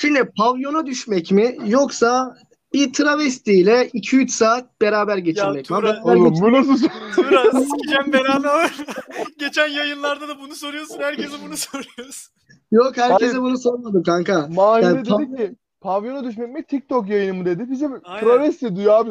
[0.00, 2.36] Şimdi pavyona düşmek mi yoksa
[2.72, 5.76] bir travestiyle 2-3 saat beraber geçirmek mi?
[5.76, 7.28] Turan- Beraber Oğlum geçirmek- bu nasıl soru?
[7.28, 8.68] Turan sikeceğim belanı.
[9.38, 10.98] Geçen yayınlarda da bunu soruyorsun.
[11.00, 12.32] Herkese bunu soruyorsun.
[12.70, 13.42] Yok herkese Hayır.
[13.42, 14.48] bunu sormadım kanka.
[14.54, 17.70] Mahide Yani dedi ki pavyona düşmek mi TikTok yayını mı dedi.
[17.70, 18.20] Bize Aynen.
[18.20, 19.10] travesti diyor abi.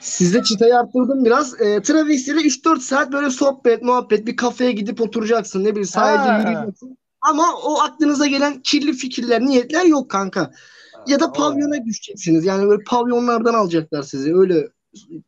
[0.00, 1.60] Sizde çıtayı arttırdım biraz.
[1.60, 5.64] E, travestiyle 3-4 saat böyle sohbet, muhabbet, bir kafeye gidip oturacaksın.
[5.64, 6.38] Ne bileyim sahilde Ha.
[6.38, 6.98] yürüyeceksin.
[7.20, 10.50] Ama o aklınıza gelen kirli fikirler, niyetler yok kanka.
[11.06, 12.44] Ya da pavyona düşeceksiniz.
[12.44, 14.36] Yani böyle pavyonlardan alacaklar sizi.
[14.36, 14.68] Öyle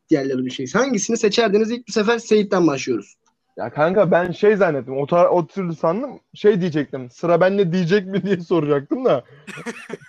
[0.09, 0.85] yerlere düşeceksiniz.
[0.85, 1.71] Hangisini seçerdiniz?
[1.71, 3.15] İlk bu sefer Seyit'ten başlıyoruz.
[3.59, 4.97] Ya kanka ben şey zannettim.
[4.97, 6.19] O, tar- o türlü sandım.
[6.33, 7.09] Şey diyecektim.
[7.11, 9.23] Sıra bende diyecek mi diye soracaktım da.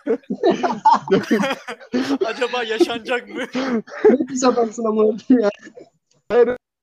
[2.26, 3.42] Acaba yaşanacak mı?
[4.10, 5.50] Ne pis adamsın ama ya.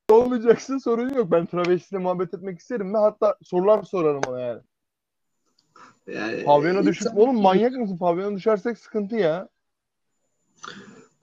[0.10, 1.32] Olmayacaksa sorun yok.
[1.32, 4.62] Ben travestiyle muhabbet etmek isterim ve hatta sorular sorarım ona yani.
[6.08, 7.98] Yani, Pavyona düşüp sefer- oğlum manyak mısın?
[7.98, 9.48] Pavyona düşersek sıkıntı ya.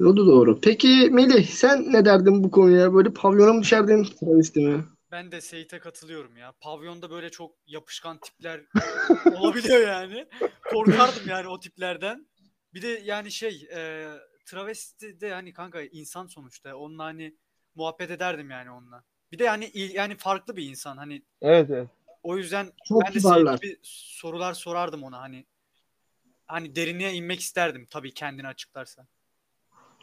[0.01, 0.61] O da doğru.
[0.61, 2.95] Peki Melih sen ne derdin bu konuya?
[2.95, 4.85] Böyle pavyona mı düşerdin travesti mi?
[5.15, 6.53] Ben de Seyit'e katılıyorum ya.
[6.61, 8.61] Pavyonda böyle çok yapışkan tipler
[9.37, 10.27] olabiliyor yani.
[10.71, 12.27] Korkardım yani o tiplerden.
[12.75, 14.09] Bir de yani şey e,
[14.45, 16.77] travesti de hani kanka insan sonuçta.
[16.77, 17.37] Onunla hani
[17.75, 19.05] muhabbet ederdim yani onunla.
[19.33, 21.89] Bir de yani yani farklı bir insan hani Evet evet.
[22.23, 23.59] o yüzden Çok ben de kibarlar.
[23.59, 25.47] Seyit'e bir sorular sorardım ona hani.
[26.47, 29.07] Hani derinliğe inmek isterdim tabii kendini açıklarsa.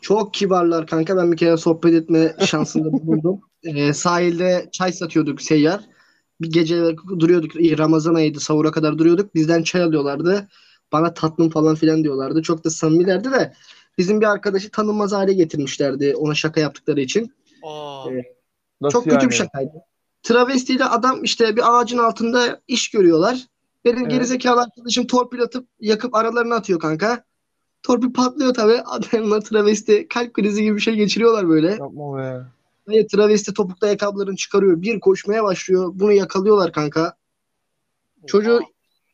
[0.01, 1.17] Çok kibarlar kanka.
[1.17, 3.41] Ben bir kere sohbet etme şansında bulundum.
[3.63, 5.81] Ee, sahilde çay satıyorduk seyyar.
[6.41, 7.55] Bir gece duruyorduk.
[7.55, 8.39] İyi, Ramazan ayıydı.
[8.39, 9.35] Sahura kadar duruyorduk.
[9.35, 10.47] Bizden çay alıyorlardı.
[10.91, 12.41] Bana tatlım falan filan diyorlardı.
[12.41, 13.53] Çok da samimilerdi de
[13.97, 17.33] bizim bir arkadaşı tanınmaz hale getirmişlerdi ona şaka yaptıkları için.
[17.63, 18.05] Aa.
[18.81, 19.29] Nasıl Çok kötü yani?
[19.29, 19.71] bir şakaydı.
[20.23, 23.45] Travestiyle adam işte bir ağacın altında iş görüyorlar.
[23.85, 24.11] Benim Evet.
[24.11, 27.23] gerizekalı arkadaşım torpil atıp yakıp aralarına atıyor kanka.
[27.83, 28.81] Torpil patlıyor tabii.
[28.85, 31.71] Adamla travesti kalp krizi gibi bir şey geçiriyorlar böyle.
[31.71, 32.41] Yapma be.
[32.87, 34.81] Ve travesti topuklu ayakkabılarını çıkarıyor.
[34.81, 35.91] Bir koşmaya başlıyor.
[35.93, 37.13] Bunu yakalıyorlar kanka.
[38.27, 38.65] Çocuğu oha.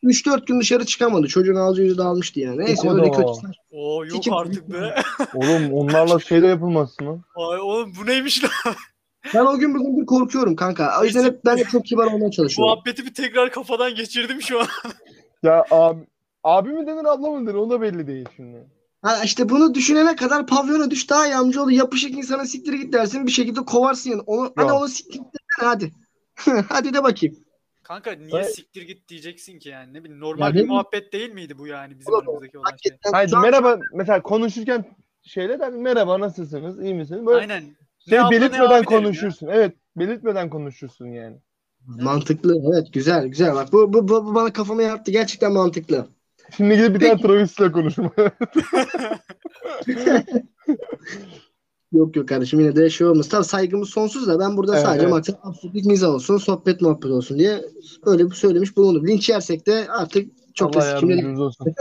[0.04, 1.26] 3-4 gün dışarı çıkamadı.
[1.26, 2.58] Çocuğun ağzı yüzü dağılmıştı yani.
[2.58, 3.26] Neyse O öyle kadar.
[3.26, 3.52] kötü.
[3.70, 4.32] Oo yok Sikim.
[4.32, 4.94] artık be.
[5.34, 7.22] Oğlum onlarla şey de yapılmazsın lan.
[7.36, 8.74] Ay oğlum bu neymiş lan?
[9.34, 11.00] Ben o gün bugündür korkuyorum kanka.
[11.00, 12.74] O yüzden hep ben de çok kibar olmaya çalışıyorum.
[12.74, 14.66] Muhabbeti bir tekrar kafadan geçirdim şu an.
[15.42, 16.00] Ya abi,
[16.48, 18.66] abi mi denir abla mı denir o da belli değil şimdi.
[19.02, 21.70] Ha işte bunu düşünene kadar pavyona düş daha iyi amcaoğlu.
[21.70, 23.26] Yapışık insana siktir git dersin.
[23.26, 24.22] Bir şekilde kovarsın yani.
[24.26, 24.80] Onu, hadi Yok.
[24.80, 25.30] onu siktir git
[25.60, 25.92] hadi.
[26.68, 27.36] hadi de bakayım.
[27.82, 28.54] Kanka niye Evet.
[28.54, 31.98] siktir git diyeceksin ki yani ne bileyim normal Ya bir muhabbet değil miydi bu yani
[31.98, 32.72] bizim aramızdaki olan şey?
[32.72, 34.84] Hakikaten Hayır merhaba mesela konuşurken
[35.22, 37.26] şeyle der merhaba nasılsınız iyi misiniz?
[37.26, 37.64] Böyle Aynen.
[38.08, 38.98] şey abla, belirtmeden abi derim ya.
[38.98, 39.46] konuşursun.
[39.46, 41.36] Evet belirtmeden konuşursun yani.
[41.86, 42.62] Mantıklı.
[42.72, 43.54] Evet güzel güzel.
[43.54, 45.10] Bak bu, bu, bu, bu bana kafama yattı.
[45.10, 46.08] Gerçekten mantıklı.
[46.56, 48.12] Şimdi gidip bir tane travestiyle konuşma.
[51.92, 53.28] Yok yok kardeşim yine de şey olmaz.
[53.28, 55.12] Tabii saygımız sonsuz da ben burada Evet, sadece evet.
[55.12, 57.64] maksat absürtlük mizah olsun, sohbet muhabbet olsun diye
[58.06, 59.06] öyle bir söylemiş bulundum.
[59.06, 61.12] Linç yersek de artık çok da Allah sikimli.
[61.12, 61.66] yardımcınız olsun.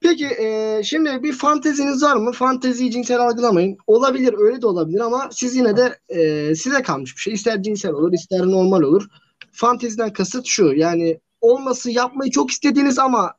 [0.00, 2.32] Peki e, şimdi bir fanteziniz var mı?
[2.32, 3.76] Fanteziyi cinsel algılamayın.
[3.86, 7.34] Olabilir öyle de olabilir ama siz yine de e, size kalmış bir şey.
[7.34, 9.06] İster cinsel olur ister normal olur.
[9.52, 13.34] Fanteziden kasıt şu yani olması yapmayı çok istediğiniz ama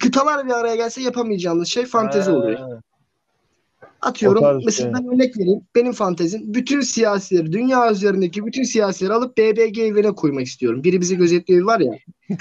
[0.00, 2.58] kıtalar bir araya gelse yapamayacağınız şey fantezi oluyor.
[2.58, 2.80] Ha,
[4.00, 4.94] Atıyorum mesela şey.
[4.94, 5.60] ben örnek vereyim.
[5.74, 10.84] Benim fantezim bütün siyasileri, dünya üzerindeki bütün siyasileri alıp BBG evine koymak istiyorum.
[10.84, 11.92] Biri bizi gözetliyor var ya.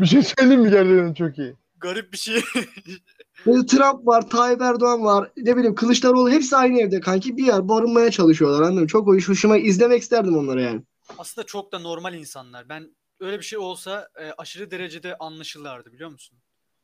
[0.00, 1.54] Bir şey söyleyeyim mi gerçekten çok iyi.
[1.80, 2.40] Garip bir şey.
[3.44, 7.36] Trump var, Tayyip Erdoğan var, ne bileyim Kılıçdaroğlu hepsi aynı evde kanki.
[7.36, 8.86] Bir yer barınmaya çalışıyorlar anladın mı?
[8.86, 10.82] Çok hoş, hoşuma izlemek isterdim onları yani.
[11.18, 12.68] Aslında çok da normal insanlar.
[12.68, 16.38] Ben öyle bir şey olsa e, aşırı derecede anlaşırlardı biliyor musun?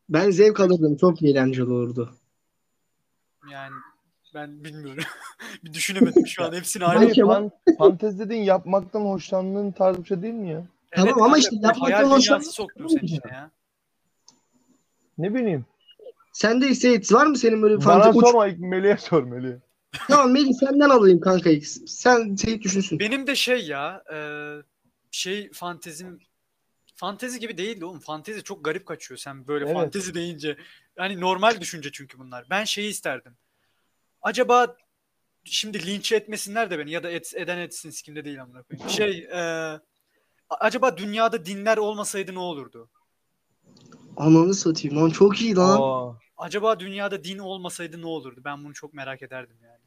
[0.08, 0.96] Ben zevk alırdım.
[0.96, 2.14] Çok eğlenceli olurdu.
[3.52, 3.74] Yani
[4.34, 5.04] ben bilmiyorum.
[5.64, 7.12] bir düşünemedim şu an hepsini Hayır, aynı.
[7.12, 7.34] Kemal.
[7.34, 10.66] Fan, fantezi dediğin yapmaktan hoşlandığın tarz bir şey değil mi ya?
[10.90, 13.50] Tamam ama işte yapmaktan hayal hoşlan- dünyası soktun sen içine ya.
[15.18, 15.66] Ne bileyim.
[16.32, 18.18] Sende Seyit var mı senin böyle bir Bana fantezi?
[18.18, 18.26] Uç...
[18.26, 19.58] sorma ilk Melih'e sor Melih'e.
[20.08, 21.66] Tamam Melih senden alayım kanka ilk.
[21.86, 22.98] Sen Seyit düşünsün.
[22.98, 24.18] Benim de şey ya e,
[25.14, 26.18] şey fantezim
[26.94, 28.00] fantezi gibi değildi oğlum.
[28.00, 29.74] Fantezi çok garip kaçıyor sen böyle Evet.
[29.74, 30.56] fantezi deyince.
[30.98, 32.46] Yani normal düşünce çünkü bunlar.
[32.50, 33.36] Ben şeyi isterdim.
[34.22, 34.76] Acaba
[35.44, 38.90] şimdi linç etmesinler de beni ya da et, eden etsin sikimde değil amına koyayım.
[38.90, 39.40] Şey e,
[40.50, 42.90] acaba dünyada dinler olmasaydı ne olurdu?
[44.16, 45.80] Ananı satayım lan çok iyi lan.
[45.80, 48.40] Aa, Acaba dünyada din olmasaydı ne olurdu?
[48.44, 49.83] Ben bunu çok merak ederdim yani.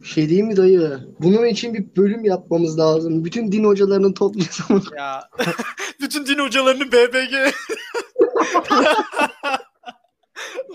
[0.00, 0.98] Bir şey diyeyim mi dayı?
[1.20, 3.24] Bunun için bir bölüm yapmamız lazım.
[3.24, 4.84] Bütün din hocalarının toplayalım.
[4.96, 5.28] Ya
[6.00, 7.34] bütün din hocalarını BBG.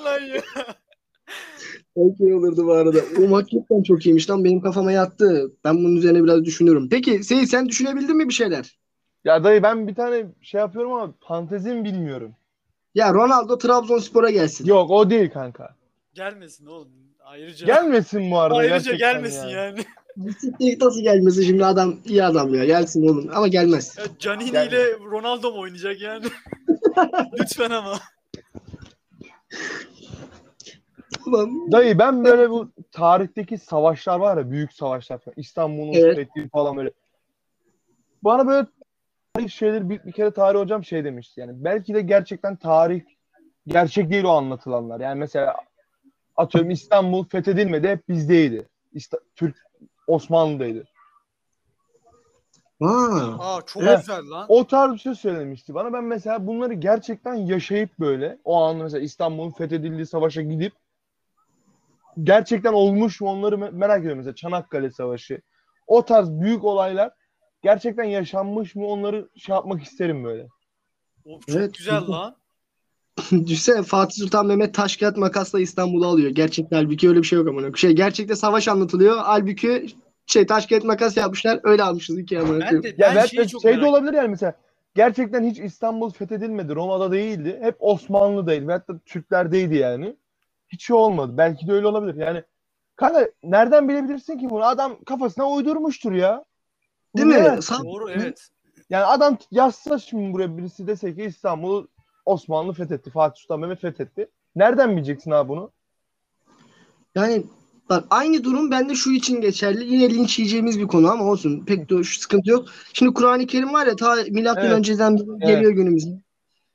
[0.05, 0.41] Lan ya.
[1.95, 2.99] Okey olurdu bu arada.
[3.21, 4.43] O hakikaten çok iyiymiş lan.
[4.43, 5.51] Benim kafama yattı.
[5.63, 6.89] Ben bunun üzerine biraz düşünürüm.
[6.89, 8.79] Peki Seyit sen düşünebildin mi bir şeyler?
[9.23, 12.35] Ya dayı ben bir tane şey yapıyorum ama fantezimi bilmiyorum.
[12.95, 14.65] Ya Ronaldo Trabzonspor'a gelsin.
[14.65, 15.75] Yok o değil kanka.
[16.15, 16.91] Gelmesin oğlum.
[17.23, 19.63] Ayrıca Gelmesin bu arada ayrıca gerçekten gelmesin ya.
[19.63, 19.80] yani.
[20.39, 22.65] Siktir nasıl gelmesin şimdi adam iyi adam ya.
[22.65, 23.97] Gelsin oğlum ama gelmez.
[23.97, 24.67] Ya Canini Gelme.
[24.69, 26.25] ile Ronaldo mu oynayacak yani?
[27.39, 27.99] Lütfen ama.
[31.25, 31.71] Tamam.
[31.71, 35.36] Dayı ben böyle bu tarihteki savaşlar var ya büyük savaşlar falan.
[35.38, 36.15] İstanbul'un Evet.
[36.15, 36.91] fethi falan böyle.
[38.23, 38.67] Bana böyle
[39.34, 41.51] tarih şeyler bir, bir kere tarih hocam şey demişti yani.
[41.56, 43.01] Belki de gerçekten tarih
[43.67, 44.99] gerçek değil o anlatılanlar.
[44.99, 45.56] Yani mesela
[46.37, 48.67] atıyorum İstanbul fethedilmedi hep bizdeydi.
[48.93, 49.55] İsta- Türk
[50.07, 50.85] Osmanlı'daydı.
[52.81, 53.37] Ha.
[53.39, 53.99] Aa çok Evet.
[53.99, 54.45] güzel lan.
[54.49, 55.93] O tarz bir şey söylemişti bana.
[55.93, 60.73] Ben mesela bunları gerçekten yaşayıp böyle o an mesela İstanbul'un fethedildiği savaşa gidip
[62.23, 64.17] gerçekten olmuş mu onları me- merak ediyorum.
[64.17, 65.41] Mesela Çanakkale Savaşı.
[65.87, 67.11] O tarz büyük olaylar
[67.63, 70.47] gerçekten yaşanmış mı onları şey yapmak isterim böyle.
[71.25, 72.13] O çok Evet, güzel güzel.
[72.15, 72.35] lan.
[73.32, 76.30] Düşünsene Fatih Sultan Mehmet taş kağıt makasla İstanbul'u alıyor.
[76.30, 77.75] Gerçekten halbuki öyle bir şey yok ama.
[77.75, 79.17] Şey gerçekte savaş anlatılıyor.
[79.17, 79.88] Halbuki
[80.25, 81.60] şey taş kağıt makas yapmışlar.
[81.63, 84.28] Öyle almışız iki amına Ben de Ya ben belki şeyi çok şey de olabilir yani
[84.28, 84.54] mesela
[84.95, 86.75] gerçekten hiç İstanbul fethedilmedi.
[86.75, 87.60] Roma'da değildi.
[87.62, 88.67] Hep Osmanlı'daydı.
[88.67, 90.15] Ve hatta Türklerdeydi yani.
[90.69, 91.34] Hiç şey olmadı.
[91.38, 92.15] Belki de öyle olabilir.
[92.15, 92.43] Yani
[92.95, 94.63] kanka nereden bilebilirsin ki bunu?
[94.65, 96.45] Adam kafasına uydurmuştur ya.
[97.13, 97.60] Bu Değil mi?
[97.84, 98.47] Doğru evet.
[98.89, 101.88] Yani adam yazsa şimdi buraya birisi dese ki İstanbul'u
[102.25, 103.09] Osmanlı fethetti.
[103.09, 104.27] Fatih Sultan Mehmet fethetti.
[104.55, 105.71] Nereden bileceksin abi bunu?
[107.15, 107.43] Yani
[107.89, 109.93] bak aynı durum bende şu için geçerli.
[109.93, 111.65] Yine linç yiyeceğimiz bir konu ama olsun.
[111.65, 112.67] Pek de şu sıkıntı yok.
[112.93, 114.77] Şimdi Kur'an-ı Kerim var ya ta milattan Evet.
[114.77, 116.09] önceden geliyor günümüze.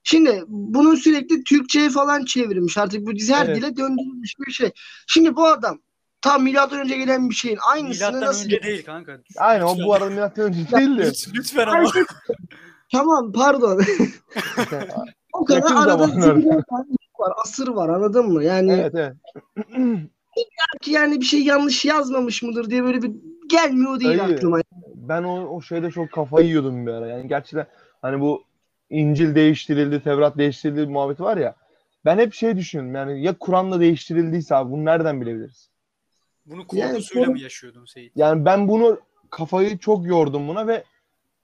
[0.02, 2.78] Şimdi bunun sürekli Türkçe'ye falan çevrilmiş.
[2.78, 3.56] Artık bu dizi her Evet.
[3.56, 4.70] dile döndürülmüş bir şey.
[5.06, 5.78] Şimdi bu adam
[6.20, 9.20] tam milattan önce gelen bir şeyin aynısını Milattan nasıl önce değil kanka.
[9.36, 11.02] Aynen o bu arada milattan önce değildi.
[11.06, 11.90] Lütfen, lütfen ama.
[12.92, 13.80] Tamam pardon.
[15.32, 17.32] o kadar Yakın arada var.
[17.44, 18.44] Asır var anladın mı?
[18.44, 19.16] Yani evet evet.
[20.36, 23.12] belki yani bir şey yanlış yazmamış mıdır diye böyle bir
[23.50, 24.36] gelmiyor değil Dayı.
[24.36, 24.60] aklıma.
[24.94, 27.06] Ben o, o şeyde çok kafayı yiyordum bir ara.
[27.06, 27.66] Yani gerçekten
[28.02, 28.44] hani bu
[28.90, 31.54] İncil değiştirildi, Tevrat değiştirildi muhabbeti var ya.
[32.04, 35.70] Ben hep şey düşünüyorum yani ya Kur'an'la değiştirildiyse abi bunu nereden bilebiliriz?
[36.46, 37.32] Bunu Yani korkusuyla doğru.
[37.32, 38.12] mı yaşıyordun Seyit?
[38.16, 40.84] Yani ben bunu kafayı çok yordum buna ve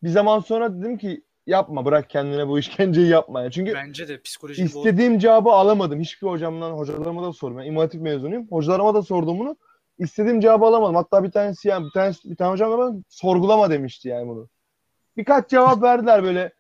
[0.03, 3.43] bir zaman sonra dedim ki yapma bırak kendine bu işkenceyi yapma.
[3.43, 3.53] Yani.
[3.53, 4.67] Çünkü Bence de psikolojik.
[4.67, 6.01] İstediğim cevabı alamadım.
[6.01, 7.59] Hiçbir hocamdan, hocalarıma da sordum.
[7.59, 8.47] Ben İmam Hatip mezunuyum.
[8.51, 9.57] Hocalarıma da sordum bunu.
[9.99, 10.95] İstediğim cevabı alamadım.
[10.95, 14.49] Hatta bir tanesi yani bir tanesi bir tane hocam da bana sorgulama demişti yani bunu.
[15.17, 16.53] Birkaç cevap verdiler böyle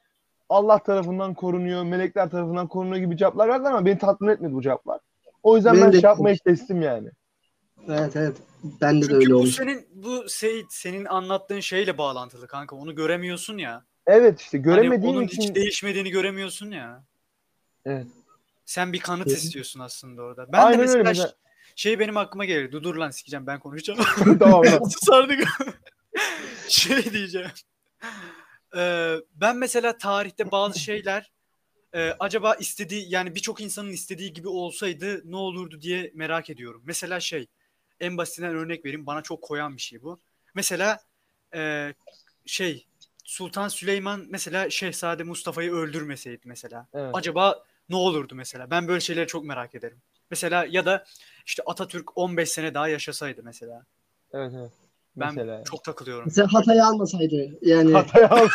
[0.48, 5.00] Allah tarafından korunuyor, melekler tarafından korunuyor gibi cevaplar verdiler ama beni tatmin etmedi bu cevaplar.
[5.42, 7.10] O yüzden Benim ben de- şey yapmayı kestim yani.
[7.88, 8.36] Evet evet.
[8.80, 9.54] Bende de Çünkü öyle bu olmuş.
[9.54, 12.76] senin bu Seyit senin anlattığın şeyle bağlantılı kanka.
[12.76, 13.84] Onu göremiyorsun ya.
[14.06, 17.04] Evet işte Hani göremediğim onun için hiç değişmediğini göremiyorsun ya.
[17.84, 18.06] Evet.
[18.66, 19.38] Sen bir kanıt Evet.
[19.38, 20.52] istiyorsun aslında orada.
[20.52, 21.32] Ben Aynen de öyle mesela mesela.
[21.76, 22.72] şey benim aklıma geldi.
[22.72, 24.00] Dur lan sikeceğim ben konuşacağım.
[24.38, 24.62] tamam.
[24.62, 24.90] tamam.
[24.90, 25.48] Susardık.
[26.68, 27.50] şey diyeceğim.
[28.76, 31.32] Ee, ben mesela tarihte bazı şeyler
[31.94, 36.82] e, acaba istediği yani birçok insanın istediği gibi olsaydı ne olurdu diye merak ediyorum.
[36.86, 37.46] Mesela şey
[38.00, 40.20] en basitinden örnek vereyim bana çok koyan bir şey bu.
[40.54, 40.98] Mesela
[41.54, 41.94] e,
[42.46, 42.86] şey
[43.26, 46.86] Sultan Süleyman mesela Şehzade Mustafa'yı öldürmeseydi mesela.
[46.94, 47.10] Evet.
[47.12, 48.70] Acaba ne olurdu mesela?
[48.70, 49.98] Ben böyle şeyleri çok merak ederim.
[50.30, 51.04] Mesela ya da
[51.46, 53.84] işte Atatürk 15 sene daha yaşasaydı mesela.
[54.32, 54.70] Evet evet.
[55.16, 55.64] Ben Mesela.
[55.64, 56.24] çok takılıyorum.
[56.26, 57.58] Mesela Hatay'ı almasaydı.
[57.62, 58.50] Yani Hatayı aldım.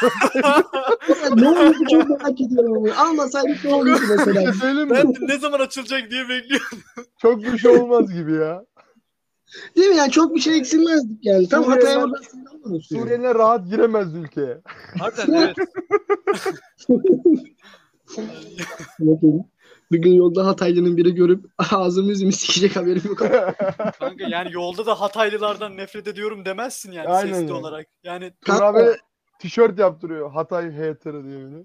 [1.36, 3.01] ne olurdu çok merak ediyorum onu.
[3.01, 4.51] Almasaydık ne olurdu mesela?
[4.86, 4.89] Mi?
[4.89, 6.79] Ben ne zaman açılacak diye bekliyorum.
[7.21, 8.65] Çok bir şey olmaz gibi ya.
[9.75, 9.95] Değil mi?
[9.95, 11.49] Yani çok bir şey eksilmezdik yani.
[11.49, 12.79] Tam Hatay'a buradan.
[12.79, 14.61] Suriyeliler rahat giremez ülkeye.
[14.99, 15.55] Harbiden evet.
[18.99, 19.45] Bakayım.
[19.91, 23.17] Bir gün yolda Hataylı'nın biri görüp ağzımı yüzümü sikecek haberim yok.
[23.99, 27.55] Kanka yani yolda da Hataylılardan nefret ediyorum demezsin yani Aynen sesli ya.
[27.57, 27.87] olarak.
[28.03, 28.97] Yani Tur Kanka- abi
[29.39, 30.31] tişört yaptırıyor.
[30.31, 31.55] Hatay hater'ı diye böyle.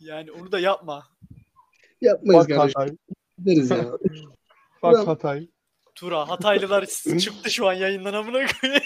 [0.00, 1.04] yani onu da yapma.
[2.00, 2.80] Yapmayız Bak kardeşim.
[2.80, 2.96] Hatay.
[3.38, 3.86] Deriz ya.
[4.82, 5.48] Bak Hatay.
[5.94, 6.86] Tura Hataylılar
[7.20, 8.82] çıktı şu an yayından amına koyayım.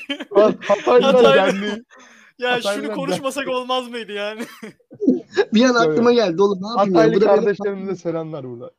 [0.68, 1.82] Hataylılar Hataylı- derneği.
[2.38, 4.40] ya Hataylılar şunu konuşmasak olmaz mıydı yani?
[5.54, 7.00] Bir an aklıma geldi oğlum ne yapayım ya.
[7.00, 8.70] Hataylı benim kardeşlerimize selamlar burada.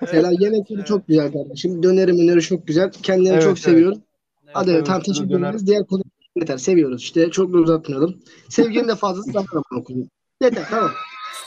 [0.00, 0.86] Mesela yemekleri Evet.
[0.86, 1.82] çok güzel kardeşim.
[1.82, 2.92] Döneri möneri çok güzel.
[3.02, 3.62] Kendilerini Evet, çok evet.
[3.64, 3.98] seviyoruz.
[4.44, 4.50] Evet.
[4.56, 5.66] Hadi Evet, şurada teşekkür ederiz.
[5.66, 6.02] Diğer konu
[6.36, 6.58] yeter.
[6.58, 7.30] Seviyoruz işte.
[7.30, 8.22] Çok da uzatmayalım.
[8.48, 10.10] Sevginin de fazlası zaten amına koyayım.
[10.42, 10.90] Yeter tamam.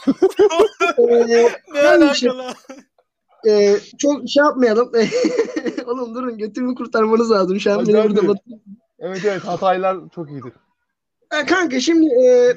[0.98, 2.54] Ee, Ne ben şey- alakalı?
[3.48, 4.92] E, çok şey yapmayalım.
[5.86, 7.60] Oğlum durun götümü kurtarmanız lazım.
[7.60, 8.34] Şu an beni burada
[9.00, 10.54] Evet evet Hataylar çok iyidir.
[11.32, 12.54] E, kanka şimdi e,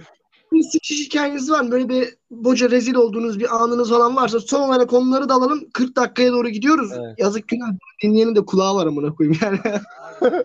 [0.53, 1.71] bir sıçış hikayeniz var mı?
[1.71, 5.71] Böyle bir boca rezil olduğunuz bir anınız olan varsa son olarak onları da alalım.
[5.75, 6.91] 40 dakikaya doğru gidiyoruz.
[6.93, 7.19] Evet.
[7.19, 7.69] Yazık günah.
[8.03, 9.59] Dinleyenin de kulağı var amına koyayım yani.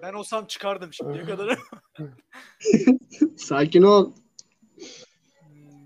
[0.03, 1.59] Ben olsam çıkardım şimdiye kadar.
[3.37, 4.11] Sakin ol.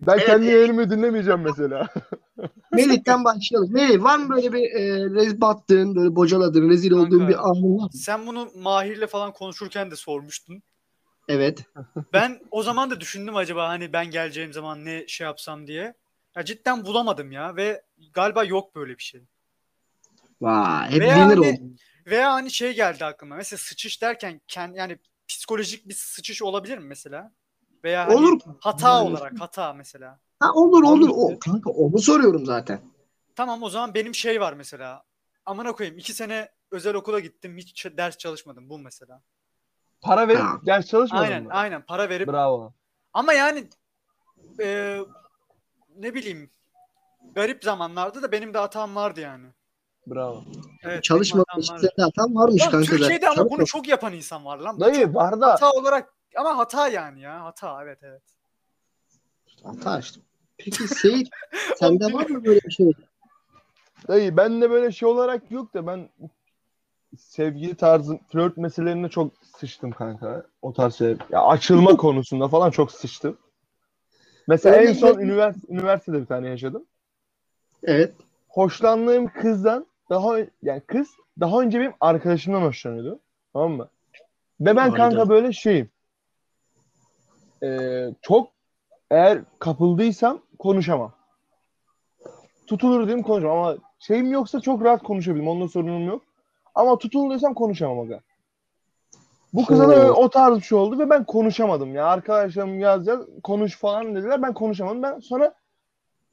[0.08, 1.88] Ben Evet, kendi yayınımı dinlemeyeceğim mesela.
[2.72, 3.74] Melih'ten başlayalım.
[3.74, 7.06] Melih var mı böyle bir e, rez battığın, böyle bocaladığın, rezil Kanka.
[7.06, 7.90] olduğun bir anın var mı?
[7.94, 10.64] Sen bunu Mahir'le falan konuşurken de sormuştun.
[11.28, 11.64] Evet.
[12.14, 15.94] Ben o zaman da düşündüm acaba hani ben geleceğim zaman ne şey yapsam diye.
[16.36, 17.82] Ya cidden bulamadım ya ve
[18.14, 19.22] galiba yok böyle bir şey.
[20.42, 20.92] Vay.
[20.92, 21.48] Hep Veya hani- oldu.
[22.06, 23.36] Veya hani şey geldi aklıma.
[23.36, 27.32] Mesela sıçış derken kend, yani psikolojik bir sıçış olabilir mi mesela?
[27.84, 28.40] Veya hani Olur.
[28.60, 30.20] hata olarak hata mesela.
[30.40, 31.10] Ha, olur olur.
[31.14, 32.82] O, kanka onu soruyorum zaten.
[33.36, 35.04] Tamam o zaman benim şey var mesela.
[35.46, 39.22] Amına koyayım iki sene özel okula gittim hiç ç- ders çalışmadım bu mesela.
[40.02, 40.60] Para verip Ha.
[40.66, 41.50] ders çalışmadın Aynen mı?
[41.54, 42.74] aynen para verip Bravo.
[43.14, 43.70] ama yani
[44.64, 44.98] e,
[45.98, 46.50] ne bileyim
[47.36, 49.48] garip zamanlarda da benim de hatam vardı yani.
[50.08, 50.44] Bravo.
[50.84, 52.12] Evet, Çalışmadan benim işte hatam vardı.
[52.18, 52.86] hatan varmış Lan kanka.
[52.88, 53.28] Türkiye'de zaten.
[53.42, 53.66] ama bunu Çalışma.
[53.80, 54.76] çok yapan insan var lan.
[54.78, 58.22] Bu Dayı çok var da hata olarak ama hata yani ya hata evet evet.
[59.66, 60.22] Hata işte.
[60.58, 61.30] Peki Seyit
[61.76, 62.92] sende var mı böyle bir şey?
[64.08, 66.10] dayı ben de böyle şey olarak yok da ben
[67.18, 70.46] sevgili tarzı flört meselelerine çok sıçtım kanka.
[70.62, 71.18] O tarz şey.
[71.30, 73.38] Ya açılma konusunda falan çok sıçtım.
[74.48, 75.24] Mesela en Örnek son ver.
[75.24, 76.86] ünivers üniversitede bir tane yaşadım.
[77.84, 78.14] Evet.
[78.48, 81.08] Hoşlandığım kızdan daha yani kız
[81.40, 83.20] daha önce benim arkadaşımdan hoşlanıyordu.
[83.54, 83.90] Tamam mı?
[84.62, 84.96] Ve ben Hayda.
[84.96, 85.90] kanka böyle şeyim.
[87.64, 88.55] Ee, çok
[89.12, 91.12] eğer kapıldıysam konuşamam.
[92.68, 95.48] Tutulur diyeyim konuşamam ama şeyim yoksa çok rahat konuşabilirim.
[95.48, 96.22] Onda sorunum yok.
[96.76, 98.20] Ama tutulduysam konuşamam aga.
[99.54, 102.06] Bu kıza da o tarz bir şey oldu ve ben konuşamadım ya.
[102.06, 104.42] Arkadaşlarım yaz yaz konuş falan dediler.
[104.42, 105.04] Ben konuşamadım.
[105.04, 105.54] Ben sonra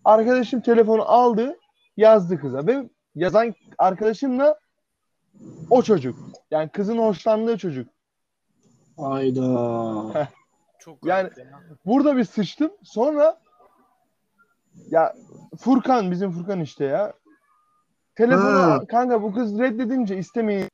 [0.04, 1.58] arkadaşım telefonu aldı
[1.96, 4.58] yazdı kıza ve yazan arkadaşımla
[5.70, 6.18] o çocuk.
[6.50, 7.88] Yani kızın hoşlandığı çocuk.
[8.96, 10.28] Hayda.
[10.84, 11.60] Çok Yani- ya.
[11.86, 12.72] Burada bir sıçtım.
[12.82, 13.38] Sonra
[14.90, 15.14] ya
[15.60, 17.12] Furkan bizim Furkan işte ya.
[18.14, 18.80] Telefonu Ha.
[18.88, 20.68] kanka bu kız reddedince istemeyin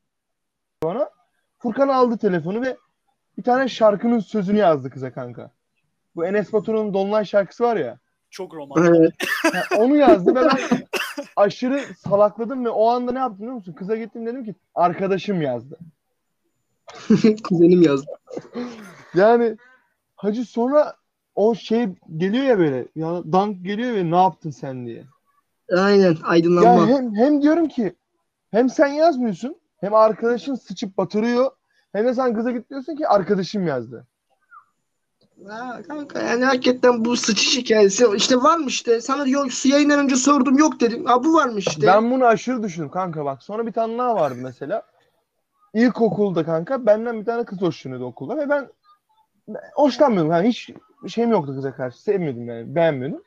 [0.82, 1.10] bana.
[1.58, 2.76] Furkan aldı telefonu ve
[3.38, 5.50] bir tane şarkının sözünü yazdı kıza kanka.
[6.16, 7.98] Bu Enes Batur'un Dolunay şarkısı var ya.
[8.30, 8.94] Çok romantik.
[8.96, 9.12] Evet.
[9.54, 10.50] Ha, onu yazdı ve ben
[11.36, 13.72] aşırı salakladım ve o anda ne yaptım biliyor musun?
[13.72, 15.78] Kıza gittim dedim ki arkadaşım yazdı.
[17.44, 18.06] Kuzenim yazdı.
[19.14, 19.56] Yani
[20.18, 20.94] hacı sonra
[21.34, 25.04] o şey geliyor ya böyle ya dank geliyor ve ne yaptın sen diye.
[25.76, 26.88] Aynen aydınlanma.
[26.88, 27.94] hem, hem diyorum ki
[28.50, 31.50] hem sen yazmıyorsun hem arkadaşın sıçıp batırıyor
[31.92, 34.06] hem de sen kıza git diyorsun ki arkadaşım yazdı.
[35.46, 39.00] Ha, kanka yani hakikaten bu sıçış hikayesi işte varmış işte.
[39.00, 41.04] Sana yok yayından önce sordum yok dedim.
[41.04, 41.86] Ha bu varmış işte.
[41.86, 43.42] Ben bunu aşırı düşündüm kanka bak.
[43.42, 44.82] Sonra bir tane daha vardı mesela.
[45.74, 48.68] İlkokulda kanka benden bir tane kız hoşlanıyordu okulda ve ben
[49.74, 50.32] hoşlanmıyordum.
[50.32, 50.70] Yani hiç
[51.08, 52.02] şeyim yoktu kıza karşı.
[52.02, 52.74] Sevmiyordum yani.
[52.74, 53.22] Beğenmiyordum.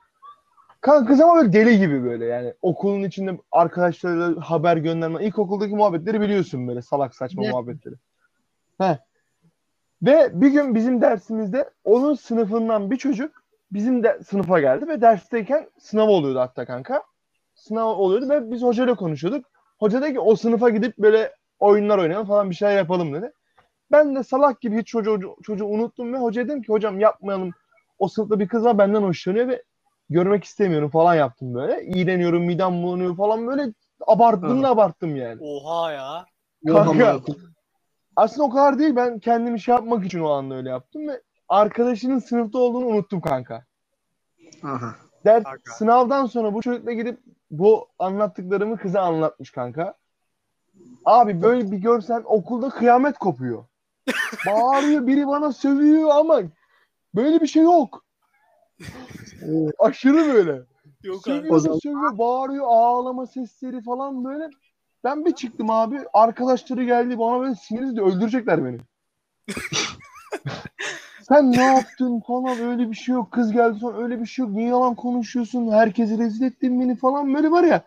[0.81, 2.53] Kanka kız ama böyle deli gibi böyle yani.
[2.62, 5.25] Okulun içinde arkadaşlarıyla haber gönderme.
[5.25, 7.53] İlkokuldaki muhabbetleri biliyorsun böyle salak saçma Evet.
[7.53, 7.95] muhabbetleri.
[8.77, 8.97] Heh.
[10.01, 15.69] Ve bir gün bizim dersimizde onun sınıfından bir çocuk bizim de sınıfa geldi ve dersteyken
[15.79, 17.03] sınav oluyordu hatta kanka.
[17.55, 19.45] Sınav oluyordu ve biz hocayla konuşuyorduk.
[19.79, 23.31] Hoca dedi ki o sınıfa gidip böyle oyunlar oynayalım falan bir şeyler yapalım dedi.
[23.91, 27.51] Ben de salak gibi hiç çocuğu, çocuğu unuttum ve hocaya dedim ki hocam yapmayalım.
[27.99, 29.63] O sınıfta bir kız var benden hoşlanıyor ve
[30.10, 31.84] görmek istemiyorum falan yaptım böyle.
[31.86, 33.73] İğreniyorum, midem bulanıyor falan böyle
[34.08, 35.41] abarttım da abarttım yani.
[35.41, 36.25] Oha ya.
[36.63, 37.19] Yok kanka.
[38.15, 42.19] Aslında o kadar değil ben kendimi şey yapmak için o anda öyle yaptım ve arkadaşının
[42.19, 43.65] sınıfta olduğunu unuttum kanka.
[44.63, 44.96] Aha.
[45.25, 45.71] Ders Kanka.
[45.73, 47.19] sınavdan sonra bu çocukla gidip
[47.52, 49.94] bu anlattıklarımı kıza anlatmış kanka.
[51.06, 53.65] Abi böyle bir görsen okulda kıyamet kopuyor.
[54.48, 56.42] Bağırıyor biri bana sövüyor ama
[57.15, 58.04] böyle bir şey yok.
[59.79, 60.62] Aşırı böyle.
[61.04, 61.21] Yok abi.
[61.38, 64.50] Sövüyor zaman- sövüyor, bağırıyor, ağlama sesleri falan böyle.
[65.04, 68.77] Ben bir çıktım abi, arkadaşları geldi bana böyle sinirli öldürecekler beni.
[71.27, 73.32] Sen ne yaptın falan öyle bir şey yok.
[73.32, 74.54] Kız geldi sonra öyle bir şey yok.
[74.56, 75.71] Niye yalan konuşuyorsun?
[75.71, 77.82] Herkesi rezil ettin beni falan böyle var ya.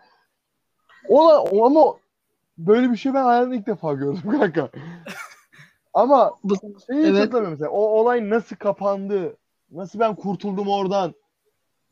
[1.09, 1.95] Ola, o- ama
[2.59, 4.69] böyle bir şey ben hayatımda ilk defa gördüm kanka.
[5.95, 7.21] Ama Bu, şeyi hiç Evet.
[7.21, 7.71] hatırlamıyorum mesela.
[7.71, 9.37] O olay nasıl kapandı?
[9.71, 11.15] Nasıl ben kurtuldum oradan?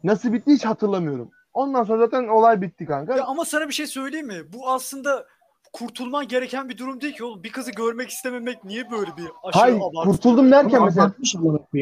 [0.04, 1.30] Nasıl bitti hiç hatırlamıyorum.
[1.54, 3.16] Ondan sonra zaten olay bitti kanka.
[3.16, 4.52] Ya ama sana bir şey söyleyeyim mi?
[4.52, 5.26] Bu aslında
[5.72, 7.42] kurtulman gereken bir durum değil ki oğlum.
[7.42, 10.10] Bir kızı görmek istememek niye böyle bir aşırı Hayır abartı?
[10.10, 11.12] kurtuldum derken ama mesela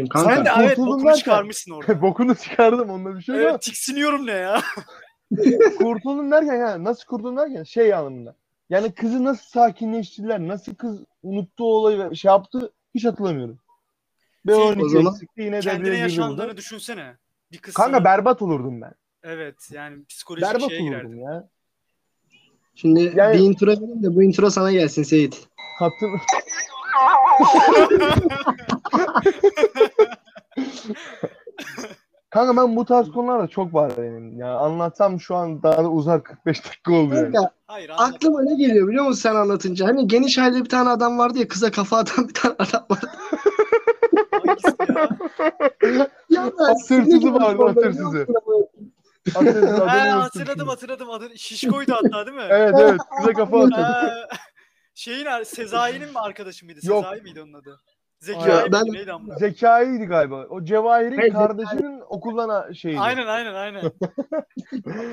[0.09, 0.35] kanka.
[0.35, 2.03] Sen de evet kurtuldum bokunu derken- çıkarmışsın orada.
[2.03, 3.45] bokunu çıkardım onunla bir şey yok.
[3.51, 4.61] evet tiksiniyorum ne ya?
[5.79, 8.35] kurtuldum derken yani nasıl kurtuldum derken şey anlamında.
[8.71, 13.59] Yani kızı nasıl sakinleştirdiler, nasıl kız unuttu o olayı ve şey yaptı hiç hatırlamıyorum.
[14.47, 17.17] Ve Şey, 12 o zaman yine Kendine yaşandığını düşünsene.
[17.53, 18.93] Bir kız Kanka berbat olurdum ben.
[19.23, 21.19] Evet yani psikolojik Berbat şeye olurdum girerdin.
[21.21, 21.49] ya.
[22.75, 25.49] Şimdi Yani- bir intro verelim de bu intro sana gelsin Seyit.
[25.79, 26.11] Hatır...
[32.31, 34.39] Kanka ben bu tarz konularda çok var benim.
[34.39, 37.33] Ya anlatsam şu an daha da uzar 45 dakika oldu yani.
[37.33, 38.15] Kanka Hayır anladım.
[38.15, 39.87] aklıma ne geliyor biliyor musun sen anlatınca?
[39.87, 43.11] Hani geniş halde bir tane adam vardı ya kıza kafa atan bir tane adam vardı.
[43.17, 45.09] Ya?
[46.31, 48.27] Ya ben Atırsızı vardı, atırsızı.
[49.37, 51.11] Atırsız adını Ha, hatırladım hatırladım.
[51.11, 52.43] Adı Şişko'ydu hatta değil mi?
[52.51, 53.81] Evet evet kıza kafa atıyor.
[53.81, 54.11] Ha,
[54.95, 56.81] şeyin Sezai'nin mi arkadaşı mıydı?
[56.83, 57.05] Yok.
[57.05, 57.81] Sezai miydi onun adı?
[58.21, 58.93] Zekai ben-?
[58.93, 59.39] Neydi amına?
[59.39, 60.47] Zekai'ydi galiba.
[60.51, 63.01] O Cevahir'in Hayır, kardeşinin okuldan şeydi.
[63.01, 63.83] Aynen aynen aynen.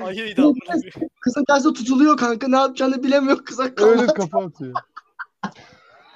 [0.04, 0.58] Ayıydı amına.
[0.66, 0.90] koyayım.
[1.20, 4.74] Kıza karşı tutuluyor kanka ne yapacağını bilemiyor kıza Öyle kafa atıyor.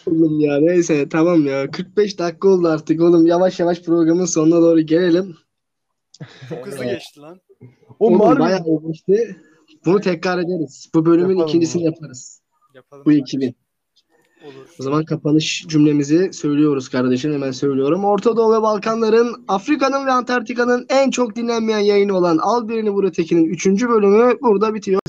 [0.08, 4.82] Oğlum ya neyse tamam ya 45 dakika oldu artık oğlum yavaş yavaş programın sonuna doğru
[4.82, 5.38] gelelim.
[6.50, 7.42] Çok hızlı geçti lan.
[8.00, 9.38] O Oğlum Marvel bayağı geçti.
[9.86, 10.90] Bunu tekrar ederiz.
[10.96, 12.42] Bu bölümün Yapalım ikincisini yaparız.
[12.74, 13.06] Yapalım.
[13.06, 13.56] Bu 2000.
[14.46, 14.68] Olur.
[14.80, 17.34] O zaman kapanış cümlemizi söylüyoruz kardeşim.
[17.34, 18.06] Hemen söylüyorum.
[18.06, 23.04] Orta Doğu ve Balkanların, Afrika'nın ve Antarktika'nın en çok dinlenmeyen yayını olan Al Birini Vur
[23.04, 23.66] Öteki'nin 3.
[23.68, 25.02] bölümü burada bitiyor.